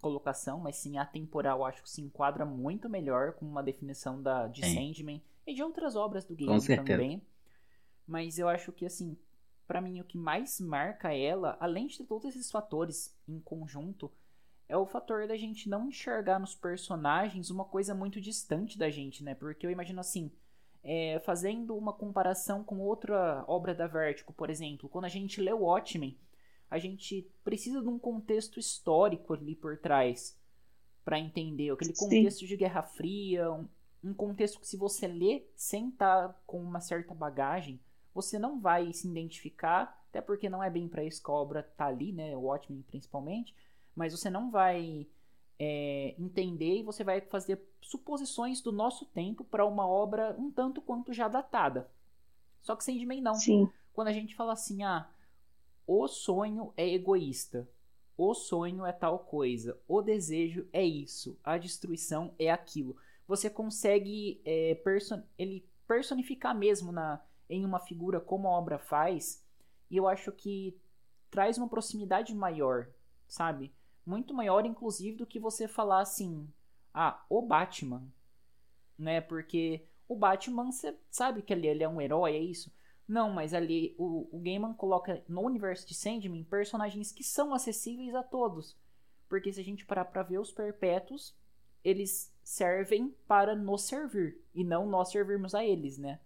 [0.00, 4.46] colocação, mas sim a temporal acho que se enquadra muito melhor com uma definição da,
[4.48, 4.92] de sim.
[4.94, 7.22] Sandman e de outras obras do game também.
[8.06, 9.16] Mas eu acho que, assim,
[9.66, 14.10] para mim o que mais marca ela, além de todos esses fatores em conjunto,
[14.68, 19.22] é o fator da gente não enxergar nos personagens uma coisa muito distante da gente,
[19.22, 19.34] né?
[19.34, 20.30] Porque eu imagino assim,
[20.82, 25.52] é, fazendo uma comparação com outra obra da Vertigo, por exemplo, quando a gente lê
[25.52, 26.18] o Watchmen,
[26.70, 30.38] a gente precisa de um contexto histórico ali por trás
[31.04, 32.46] para entender aquele contexto Sim.
[32.46, 33.68] de Guerra Fria, um,
[34.02, 37.80] um contexto que se você lê sem estar tá com uma certa bagagem,
[38.14, 41.62] você não vai se identificar, até porque não é bem para isso que a obra
[41.62, 43.54] tá ali, né, o Watchmen principalmente,
[43.94, 45.06] mas você não vai
[45.58, 50.80] é, entender e você vai fazer suposições do nosso tempo para uma obra um tanto
[50.80, 51.90] quanto já datada.
[52.62, 53.34] Só que Sandman não.
[53.34, 53.68] Sim.
[53.92, 55.08] Quando a gente fala assim, ah,
[55.86, 57.68] o sonho é egoísta,
[58.16, 62.96] o sonho é tal coisa, o desejo é isso, a destruição é aquilo
[63.26, 69.44] você consegue é, person ele personificar mesmo na, em uma figura como a obra faz.
[69.90, 70.76] E eu acho que
[71.30, 72.88] traz uma proximidade maior,
[73.26, 73.72] sabe?
[74.06, 76.48] Muito maior, inclusive, do que você falar assim,
[76.92, 78.06] ah, o Batman,
[78.98, 79.20] né?
[79.20, 82.72] Porque o Batman, você sabe que ali ele é um herói, é isso?
[83.06, 88.14] Não, mas ali o, o Gaiman coloca no universo de Sandman personagens que são acessíveis
[88.14, 88.76] a todos.
[89.28, 91.34] Porque se a gente parar pra ver os perpétuos,
[91.82, 96.20] eles servem para nos servir e não nós servirmos a eles, né?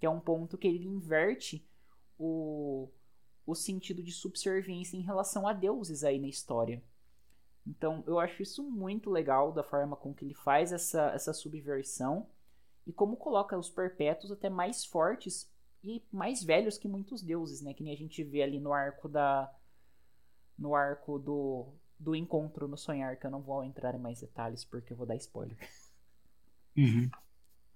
[0.00, 1.64] Que é um ponto que ele inverte
[2.18, 2.88] o,
[3.46, 6.82] o sentido de subserviência em relação a deuses aí na história.
[7.66, 12.26] Então, eu acho isso muito legal da forma com que ele faz essa, essa subversão
[12.86, 15.48] e como coloca os perpétuos até mais fortes
[15.84, 17.74] e mais velhos que muitos deuses, né?
[17.74, 19.52] Que nem a gente vê ali no arco da
[20.58, 24.64] no arco do do encontro no sonhar, que eu não vou entrar em mais detalhes
[24.64, 25.56] porque eu vou dar spoiler.
[26.76, 27.10] Uhum.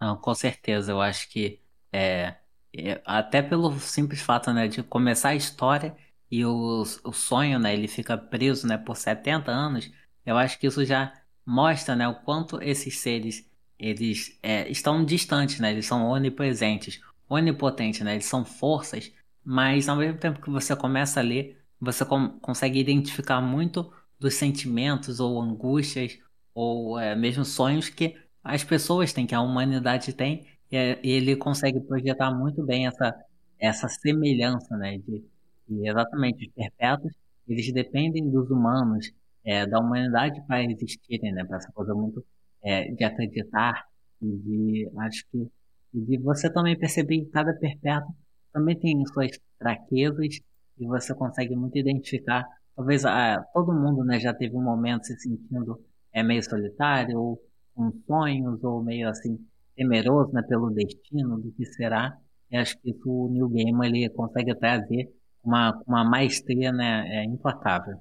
[0.00, 1.60] Não, com certeza, eu acho que
[1.96, 5.96] é, até pelo simples fato né, de começar a história
[6.30, 9.90] e o, o sonho, né, ele fica preso né, por 70 anos,
[10.26, 11.12] eu acho que isso já
[11.46, 17.00] mostra né, o quanto esses seres eles é, estão distantes, né, eles são onipresentes.
[17.28, 18.14] onipotentes, né?
[18.14, 19.12] Eles são forças,
[19.44, 24.34] mas ao mesmo tempo que você começa a ler, você com consegue identificar muito dos
[24.34, 26.18] sentimentos ou angústias
[26.54, 31.36] ou é, mesmo sonhos que as pessoas têm, que a humanidade tem, e é, ele
[31.36, 33.14] consegue projetar muito bem essa,
[33.60, 34.98] essa semelhança, né?
[34.98, 35.24] De,
[35.68, 37.12] de exatamente os perpétuos,
[37.46, 39.12] eles dependem dos humanos,
[39.44, 41.44] é, da humanidade para existirem, né?
[41.44, 42.24] Para essa coisa muito
[42.60, 43.84] é, de acreditar
[44.20, 45.48] e de, acho que,
[45.92, 48.12] de você também perceber que cada perpétuo
[48.52, 50.40] também tem suas fraquezas
[50.76, 52.44] e você consegue muito identificar.
[52.74, 55.80] Talvez ah, todo mundo né, já teve um momento se sentindo
[56.12, 57.40] é, meio solitário, ou
[57.74, 59.38] com sonhos, ou meio assim,
[59.74, 62.18] temeroso né, pelo destino, do que será.
[62.50, 65.12] E acho que isso, o New Game ele consegue trazer
[65.42, 68.00] uma, uma maestria né, é, implacável.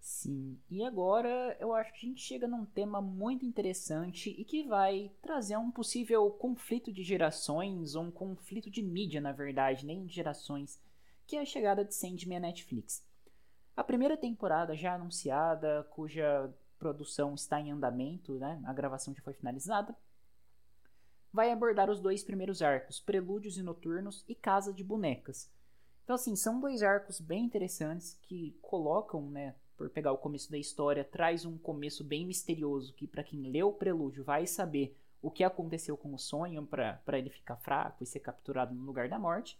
[0.00, 4.64] Sim, e agora eu acho que a gente chega num tema muito interessante e que
[4.64, 10.06] vai trazer um possível conflito de gerações, ou um conflito de mídia, na verdade, nem
[10.06, 10.80] de gerações,
[11.26, 13.04] que é a chegada de Sandman à Netflix.
[13.76, 18.60] A primeira temporada já anunciada, cuja produção está em andamento, né?
[18.64, 19.94] a gravação já foi finalizada,
[21.32, 25.50] vai abordar os dois primeiros arcos, Prelúdios e Noturnos e Casa de Bonecas.
[26.04, 30.58] Então, assim, são dois arcos bem interessantes que colocam, né, por pegar o começo da
[30.58, 35.30] história, traz um começo bem misterioso que para quem leu o prelúdio vai saber o
[35.30, 39.18] que aconteceu com o sonho para ele ficar fraco e ser capturado no lugar da
[39.18, 39.58] morte.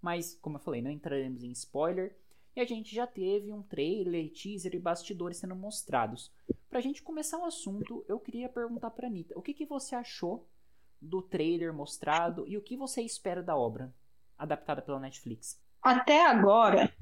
[0.00, 2.16] Mas, como eu falei, não entraremos em spoiler.
[2.56, 6.32] E a gente já teve um trailer, teaser e bastidores sendo mostrados.
[6.70, 10.46] Pra gente começar o assunto, eu queria perguntar pra Anitta, o que, que você achou
[11.04, 13.94] do trailer mostrado e o que você espera da obra
[14.38, 15.60] adaptada pela Netflix?
[15.82, 16.92] Até agora,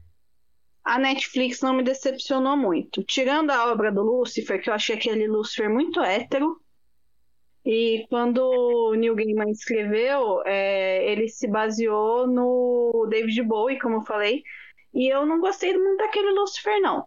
[0.84, 3.04] a Netflix não me decepcionou muito.
[3.04, 6.60] Tirando a obra do Lucifer, que eu achei aquele Lucifer muito hétero.
[7.64, 14.02] E quando o Neil Gaiman escreveu, é, ele se baseou no David Bowie, como eu
[14.02, 14.42] falei.
[14.92, 17.06] E eu não gostei muito daquele Lucifer, não.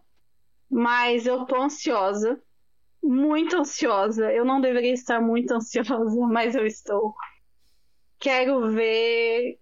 [0.70, 2.42] Mas eu tô ansiosa.
[3.06, 4.32] Muito ansiosa.
[4.32, 7.14] Eu não deveria estar muito ansiosa, mas eu estou.
[8.18, 9.58] Quero ver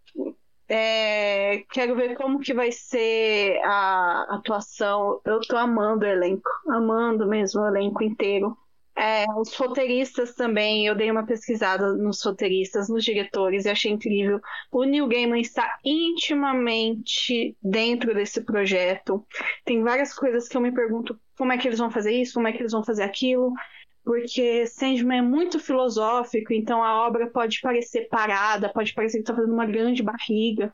[0.68, 5.20] é, quero ver como que vai ser a atuação.
[5.24, 8.56] Eu tô amando o elenco, amando mesmo o elenco inteiro.
[8.96, 14.40] É, os roteiristas também, eu dei uma pesquisada nos roteiristas, nos diretores, e achei incrível.
[14.70, 19.26] O Neil Gaiman está intimamente dentro desse projeto.
[19.64, 22.48] Tem várias coisas que eu me pergunto como é que eles vão fazer isso, como
[22.48, 23.52] é que eles vão fazer aquilo
[24.04, 29.34] porque Sandman é muito filosófico, então a obra pode parecer parada, pode parecer que está
[29.34, 30.72] fazendo uma grande barriga,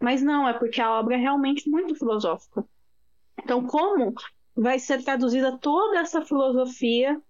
[0.00, 2.64] mas não, é porque a obra é realmente muito filosófica.
[3.38, 4.14] Então, como
[4.56, 7.20] vai ser traduzida toda essa filosofia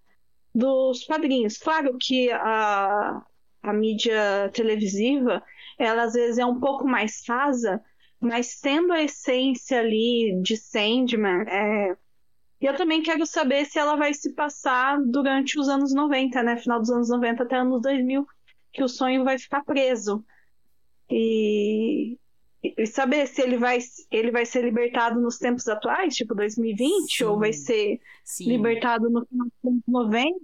[0.54, 1.58] dos quadrinhos?
[1.58, 3.20] Claro que a,
[3.60, 5.42] a mídia televisiva,
[5.76, 7.82] ela às vezes é um pouco mais rasa,
[8.20, 11.96] mas tendo a essência ali de Sandman, é,
[12.60, 16.56] e eu também quero saber se ela vai se passar durante os anos 90, né?
[16.58, 18.26] Final dos anos 90 até anos 2000,
[18.70, 20.22] que o sonho vai ficar preso.
[21.08, 22.18] E,
[22.62, 23.78] e saber se ele vai,
[24.10, 27.24] ele vai ser libertado nos tempos atuais, tipo 2020, Sim.
[27.24, 28.48] ou vai ser Sim.
[28.48, 30.38] libertado no final dos anos 90.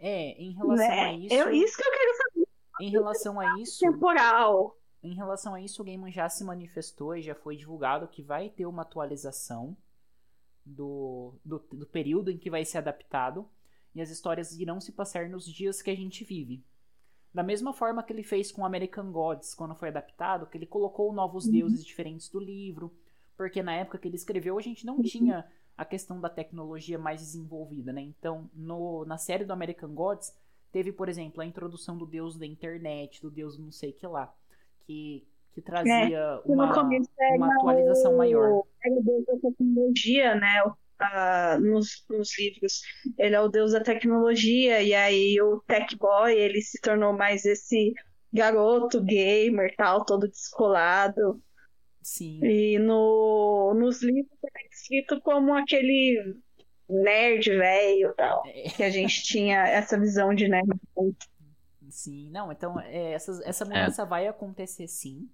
[0.00, 1.00] É, em relação né?
[1.00, 1.34] a isso.
[1.34, 2.48] Eu, isso que eu quero saber.
[2.80, 3.78] Em relação a isso.
[3.78, 4.76] Temporal.
[5.04, 8.50] Em relação a isso, o Gaiman já se manifestou e já foi divulgado que vai
[8.50, 9.76] ter uma atualização
[10.70, 13.48] do, do, do período em que vai ser adaptado,
[13.94, 16.64] e as histórias irão se passar nos dias que a gente vive.
[17.32, 21.12] Da mesma forma que ele fez com American Gods quando foi adaptado, que ele colocou
[21.12, 21.52] novos uhum.
[21.52, 22.92] deuses diferentes do livro,
[23.36, 25.02] porque na época que ele escreveu a gente não uhum.
[25.02, 25.46] tinha
[25.76, 28.02] a questão da tecnologia mais desenvolvida, né?
[28.02, 30.34] Então, no, na série do American Gods,
[30.70, 34.34] teve, por exemplo, a introdução do deus da internet, do deus não sei que lá,
[34.82, 35.26] que
[35.60, 36.72] que trazia é, uma,
[37.36, 38.64] uma atualização o, maior.
[38.82, 40.62] Era o deus da tecnologia, né?
[40.64, 42.82] Uh, nos, nos, livros.
[43.18, 47.44] Ele é o deus da tecnologia, e aí o Tech Boy ele se tornou mais
[47.44, 47.94] esse
[48.32, 51.40] garoto gamer, tal, todo descolado.
[52.02, 52.40] Sim.
[52.44, 56.36] E no, nos livros é escrito como aquele
[56.88, 58.42] nerd velho tal.
[58.46, 58.68] É.
[58.70, 60.68] Que a gente tinha essa visão de nerd.
[61.90, 64.06] Sim, não, então é, essa, essa mudança é.
[64.06, 65.28] vai acontecer sim.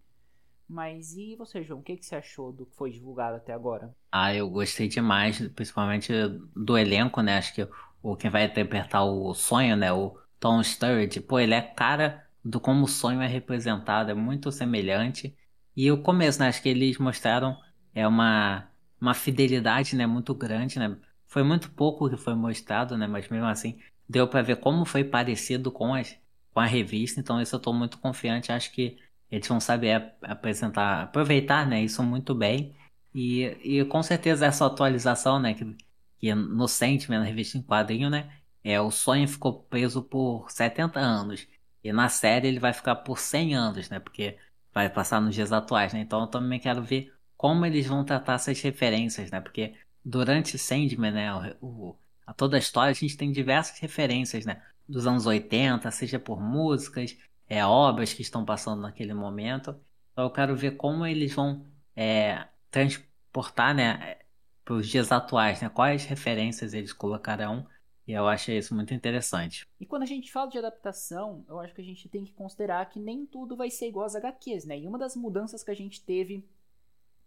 [0.68, 1.80] Mas e você, João?
[1.80, 3.92] O que, que você achou do que foi divulgado até agora?
[4.10, 6.12] Ah, eu gostei demais, principalmente
[6.54, 7.36] do elenco, né?
[7.38, 7.68] Acho que
[8.02, 9.92] o quem vai interpretar o sonho, né?
[9.92, 14.50] O Tom Sturridge, pô, ele é cara do como o sonho é representado, é muito
[14.50, 15.36] semelhante.
[15.76, 16.48] E o começo, né?
[16.48, 17.58] Acho que eles mostraram
[17.94, 20.06] é uma, uma fidelidade, né?
[20.06, 20.96] Muito grande, né?
[21.26, 23.06] Foi muito pouco que foi mostrado, né?
[23.06, 26.18] Mas mesmo assim, deu para ver como foi parecido com, as,
[26.54, 27.20] com a revista.
[27.20, 28.50] Então, isso eu tô muito confiante.
[28.52, 28.98] Acho que
[29.30, 32.74] eles vão saber apresentar, aproveitar, né, isso muito bem.
[33.14, 33.44] E,
[33.80, 35.76] e com certeza essa atualização, né, que,
[36.18, 38.30] que no Sentiment, na revista em quadrinho, né,
[38.62, 41.46] é, o sonho ficou preso por 70 anos.
[41.82, 44.36] E na série ele vai ficar por 100 anos, né, porque
[44.72, 46.00] vai passar nos dias atuais, né.
[46.00, 49.74] Então eu também quero ver como eles vão tratar essas referências, né, porque
[50.04, 51.96] durante Sandman, né, o,
[52.26, 56.40] a toda a história, a gente tem diversas referências, né, dos anos 80, seja por
[56.40, 57.16] músicas,
[57.48, 59.76] é, obras que estão passando naquele momento.
[60.12, 64.18] Então eu quero ver como eles vão é, transportar né,
[64.64, 67.66] para os dias atuais, né, quais referências eles colocarão.
[68.06, 69.66] E eu achei isso muito interessante.
[69.80, 72.88] E quando a gente fala de adaptação, eu acho que a gente tem que considerar
[72.88, 74.78] que nem tudo vai ser igual às HQs, né?
[74.78, 76.48] E uma das mudanças que a gente teve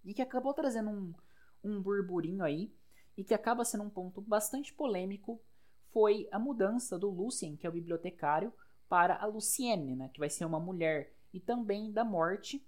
[0.06, 1.14] e que acabou trazendo um,
[1.62, 2.72] um burburinho aí,
[3.20, 5.42] e que acaba sendo um ponto bastante polêmico,
[5.92, 8.54] foi a mudança do Lucien, que é o bibliotecário,
[8.90, 12.66] para a Lucienne, né, que vai ser uma mulher, e também da Morte,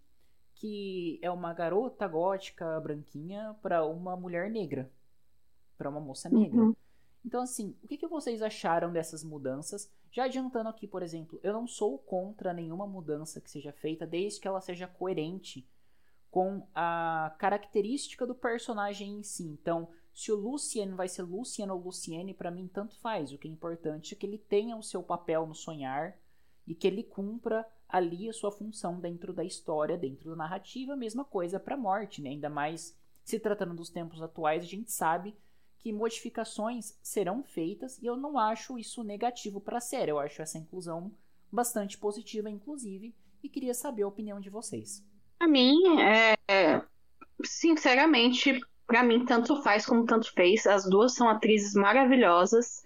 [0.56, 4.90] que é uma garota gótica branquinha para uma mulher negra,
[5.78, 6.62] para uma moça negra.
[6.62, 6.76] Uhum.
[7.26, 9.92] Então, assim, o que, que vocês acharam dessas mudanças?
[10.12, 14.40] Já adiantando aqui, por exemplo, eu não sou contra nenhuma mudança que seja feita, desde
[14.40, 15.68] que ela seja coerente
[16.30, 19.46] com a característica do personagem em si.
[19.46, 19.90] Então,
[20.22, 23.34] se o Lucien vai ser Lucien ou Luciene, para mim tanto faz.
[23.34, 26.16] O que é importante é que ele tenha o seu papel no sonhar
[26.68, 30.96] e que ele cumpra ali a sua função dentro da história, dentro da narrativa.
[30.96, 32.30] Mesma coisa para a morte, né?
[32.30, 35.36] ainda mais se tratando dos tempos atuais, a gente sabe
[35.80, 40.12] que modificações serão feitas e eu não acho isso negativo para a série.
[40.12, 41.12] Eu acho essa inclusão
[41.52, 45.04] bastante positiva, inclusive, e queria saber a opinião de vocês.
[45.40, 46.84] A mim, é,
[47.44, 48.62] sinceramente,
[48.92, 50.68] para mim, tanto faz como tanto fez.
[50.68, 52.84] As duas são atrizes maravilhosas.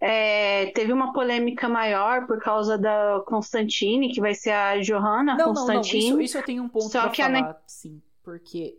[0.00, 5.54] É, teve uma polêmica maior por causa da Constantine, que vai ser a Johanna não,
[5.54, 6.02] Constantine.
[6.02, 7.60] Não, não, isso, isso eu tenho um ponto Só pra que falar, a...
[7.68, 8.02] sim.
[8.22, 8.76] Porque,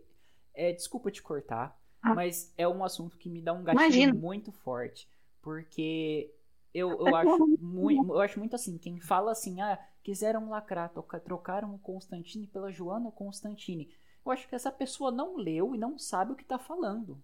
[0.54, 2.14] é, desculpa te cortar, ah.
[2.14, 4.14] mas é um assunto que me dá um gatilho Imagina.
[4.14, 5.08] muito forte.
[5.40, 6.30] Porque
[6.74, 10.92] eu, eu, acho muito, eu acho muito assim, quem fala assim, ah, quiseram lacrar,
[11.24, 13.88] trocaram o Constantine pela Joana Constantine
[14.28, 17.18] eu acho que essa pessoa não leu e não sabe o que tá falando.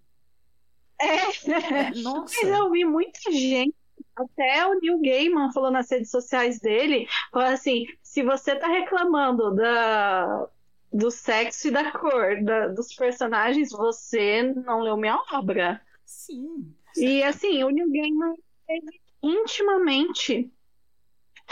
[1.00, 1.16] É,
[2.02, 2.34] nossa.
[2.42, 3.74] Mas eu vi muita gente,
[4.14, 9.54] até o Neil Gaiman falou nas redes sociais dele, falou assim, se você tá reclamando
[9.54, 10.48] da,
[10.92, 15.80] do sexo e da cor da, dos personagens, você não leu minha obra.
[16.04, 16.74] Sim.
[16.96, 18.34] E assim, o Neil Gaiman
[18.68, 18.78] é
[19.22, 20.52] intimamente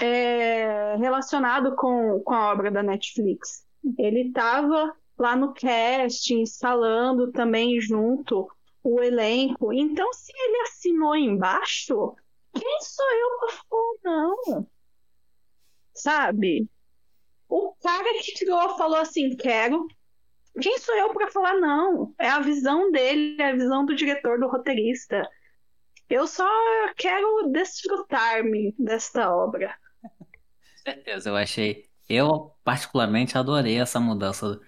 [0.00, 3.66] é, relacionado com, com a obra da Netflix.
[3.98, 8.50] Ele estava lá no cast, instalando também junto
[8.82, 9.70] o elenco.
[9.70, 12.16] Então, se ele assinou embaixo,
[12.54, 14.66] quem sou eu para falar não?
[15.94, 16.68] Sabe?
[17.46, 19.86] O cara que criou falou assim: quero.
[20.60, 22.14] Quem sou eu para falar não?
[22.18, 25.28] É a visão dele, é a visão do diretor, do roteirista.
[26.08, 26.48] Eu só
[26.96, 29.76] quero desfrutar-me desta obra.
[30.82, 31.88] Certeza, eu achei.
[32.08, 34.60] Eu, particularmente, adorei essa mudança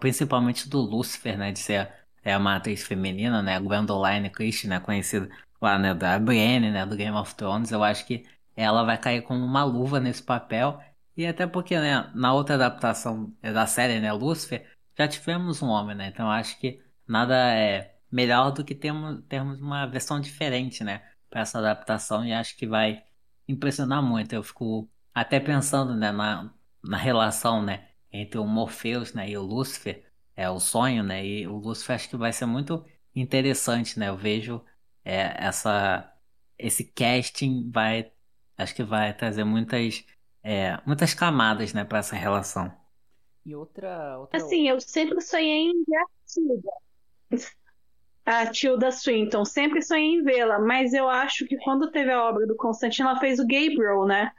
[0.00, 1.92] principalmente do Lucifer, né, de ser
[2.22, 5.28] é uma atriz feminina, né, Gwendoline Christie, né, conhecida
[5.60, 9.22] lá, né, da Brienne, né, do Game of Thrones, eu acho que ela vai cair
[9.22, 10.80] como uma luva nesse papel,
[11.16, 14.66] e até porque, né, na outra adaptação da série, né, Lucifer,
[14.98, 19.22] já tivemos um homem, né, então eu acho que nada é melhor do que termos,
[19.28, 23.02] termos uma versão diferente, né, para essa adaptação, e acho que vai
[23.48, 26.52] impressionar muito, eu fico até pensando, né, na,
[26.82, 30.04] na relação, né, entre o Morpheus né, e o Lúcifer,
[30.36, 31.24] é o sonho, né?
[31.24, 32.84] E o Lúcifer acho que vai ser muito
[33.14, 34.08] interessante, né?
[34.08, 34.64] Eu vejo
[35.04, 36.12] é, essa
[36.58, 38.10] esse casting vai
[38.56, 40.04] acho que vai trazer muitas
[40.42, 42.72] é, muitas camadas, né, para essa relação.
[43.44, 46.70] E outra, outra assim, eu sempre sonhei em ver a Tilda.
[48.26, 52.46] A Tilda Swinton, sempre sonhei em vê-la, mas eu acho que quando teve a obra
[52.46, 54.30] do Constantino, ela fez o Gabriel, né?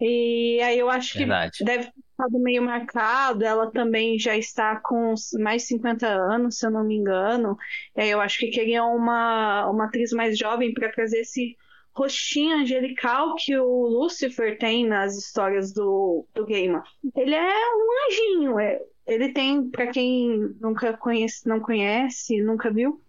[0.00, 1.58] E aí eu acho Verdade.
[1.58, 1.92] que deve
[2.22, 3.44] ficado meio marcado.
[3.44, 7.56] Ela também já está com mais de 50 anos, se eu não me engano.
[7.96, 11.56] Aí eu acho que queriam uma, uma atriz mais jovem para trazer esse
[11.94, 16.82] rostinho angelical que o Lucifer tem nas histórias do, do Gamer.
[17.14, 18.58] Ele é um anjinho.
[18.58, 23.00] É, ele tem, para quem nunca conhece, não conhece, nunca viu,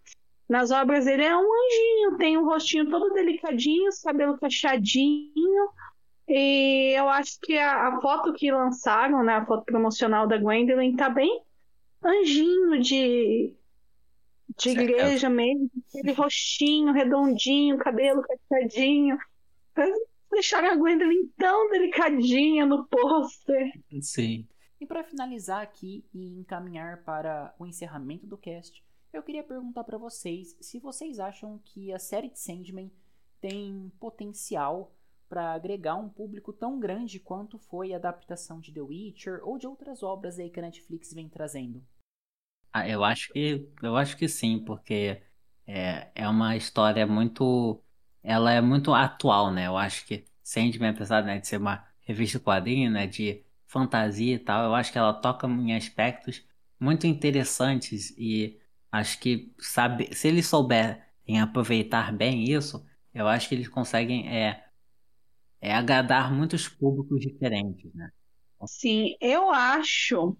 [0.49, 5.69] nas obras ele é um anjinho, tem um rostinho todo delicadinho, cabelo cacheadinho,
[6.27, 10.95] e eu acho que a, a, foto que lançaram, né, a foto promocional da Gwendolyn,
[10.95, 11.43] tá bem
[12.03, 13.53] anjinho de,
[14.57, 19.17] de igreja mesmo, aquele rostinho redondinho, cabelo cacheadinho.
[20.31, 23.71] Deixaram a Gwendolyn tão delicadinha no pôster.
[24.01, 24.47] Sim.
[24.79, 29.97] E para finalizar aqui e encaminhar para o encerramento do cast, eu queria perguntar para
[29.97, 32.91] vocês se vocês acham que a série de Sandman
[33.39, 34.91] tem potencial
[35.33, 39.65] para agregar um público tão grande quanto foi a adaptação de The Witcher ou de
[39.65, 41.83] outras obras aí que a Netflix vem trazendo.
[42.71, 45.23] Ah, eu acho que eu acho que sim, porque
[45.65, 47.83] é, é uma história muito
[48.21, 49.65] ela é muito atual, né?
[49.65, 54.39] Eu acho que Sandman, apesar né, de ser uma revista quadrinho, né, de fantasia e
[54.39, 56.45] tal, eu acho que ela toca em aspectos
[56.79, 58.59] muito interessantes e
[58.91, 64.62] Acho que sabe, se eles souberem aproveitar bem isso, eu acho que eles conseguem é,
[65.63, 68.09] é agradar muitos públicos diferentes, né?
[68.67, 70.37] Sim, eu acho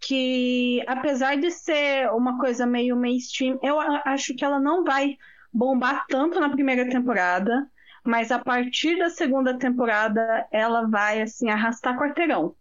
[0.00, 5.16] que apesar de ser uma coisa meio mainstream, eu acho que ela não vai
[5.52, 7.68] bombar tanto na primeira temporada,
[8.04, 12.54] mas a partir da segunda temporada ela vai assim arrastar quarteirão.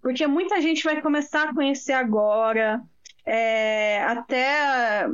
[0.00, 2.80] Porque muita gente vai começar a conhecer agora,
[3.26, 5.08] é, até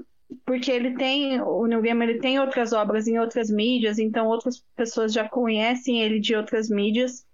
[0.45, 4.65] porque ele tem, o Neil Gaiman ele tem outras obras em outras mídias, então outras
[4.77, 7.27] pessoas já conhecem ele de outras mídias.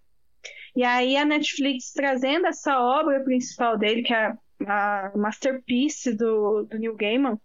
[0.76, 4.32] E aí a Netflix trazendo essa obra principal dele, que é
[4.66, 7.38] a masterpiece do, do Neil Gaiman,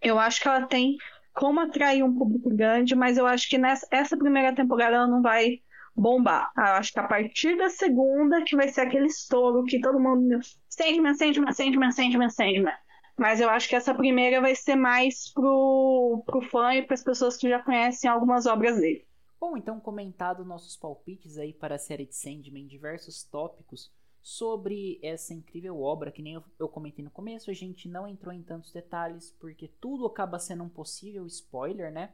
[0.00, 0.96] eu acho que ela tem
[1.32, 5.22] como atrair um público grande, mas eu acho que nessa essa primeira temporada ela não
[5.22, 5.60] vai
[5.94, 6.50] bombar.
[6.56, 10.38] Eu acho que a partir da segunda que vai ser aquele estouro que todo mundo.
[10.68, 12.74] Sandman, Sandman, Sandman, Sandman, Sandman.
[13.22, 17.04] Mas eu acho que essa primeira vai ser mais pro, pro fã e para as
[17.04, 19.06] pessoas que já conhecem algumas obras dele.
[19.40, 25.32] Bom, então comentado nossos palpites aí para a série de Sandman, diversos tópicos sobre essa
[25.32, 28.72] incrível obra, que nem eu, eu comentei no começo, a gente não entrou em tantos
[28.72, 32.12] detalhes, porque tudo acaba sendo um possível spoiler, né?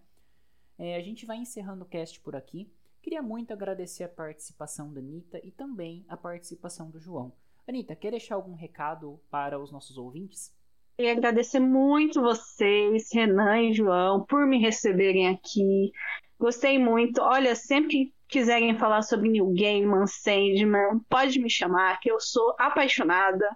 [0.78, 2.70] É, a gente vai encerrando o cast por aqui.
[3.00, 7.32] Queria muito agradecer a participação da Anitta e também a participação do João.
[7.66, 10.57] Anitta, quer deixar algum recado para os nossos ouvintes?
[10.98, 15.92] Queria agradecer muito vocês, Renan e João, por me receberem aqui.
[16.36, 17.20] Gostei muito.
[17.20, 23.48] Olha, sempre quiserem falar sobre New Gaiman, Sandman, pode me chamar, que eu sou apaixonada.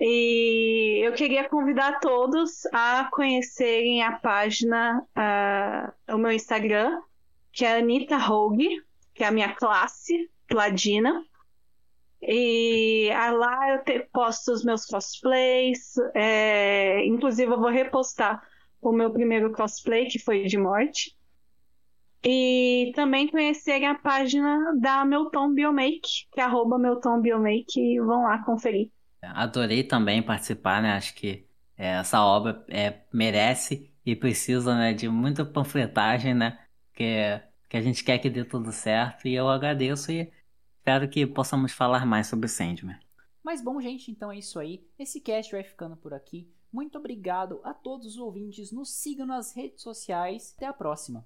[0.00, 6.98] E eu queria convidar todos a conhecerem a página, uh, o meu Instagram,
[7.52, 11.26] que é Anitta Rogue, que é a minha classe, Pladina.
[12.22, 15.94] E lá eu te, posto os meus cosplays.
[16.14, 18.42] É, inclusive, eu vou repostar
[18.80, 21.16] o meu primeiro cosplay, que foi de morte.
[22.24, 28.38] E também conhecerem a página da Melton Biomake, que é arroba Melton Biomake, vão lá
[28.44, 28.90] conferir.
[29.20, 30.92] Adorei também participar, né?
[30.92, 31.44] Acho que
[31.76, 36.58] é, essa obra é, merece e precisa né, de muita panfletagem, né?
[36.94, 39.26] que, que a gente quer que dê tudo certo.
[39.26, 40.30] E eu agradeço e
[40.82, 42.98] espero que possamos falar mais sobre Sandman.
[43.40, 44.84] Mas bom, gente, então é isso aí.
[44.98, 46.52] Esse cast vai ficando por aqui.
[46.72, 48.72] Muito obrigado a todos os ouvintes.
[48.72, 50.54] Nos sigam nas redes sociais.
[50.56, 51.24] Até a próxima.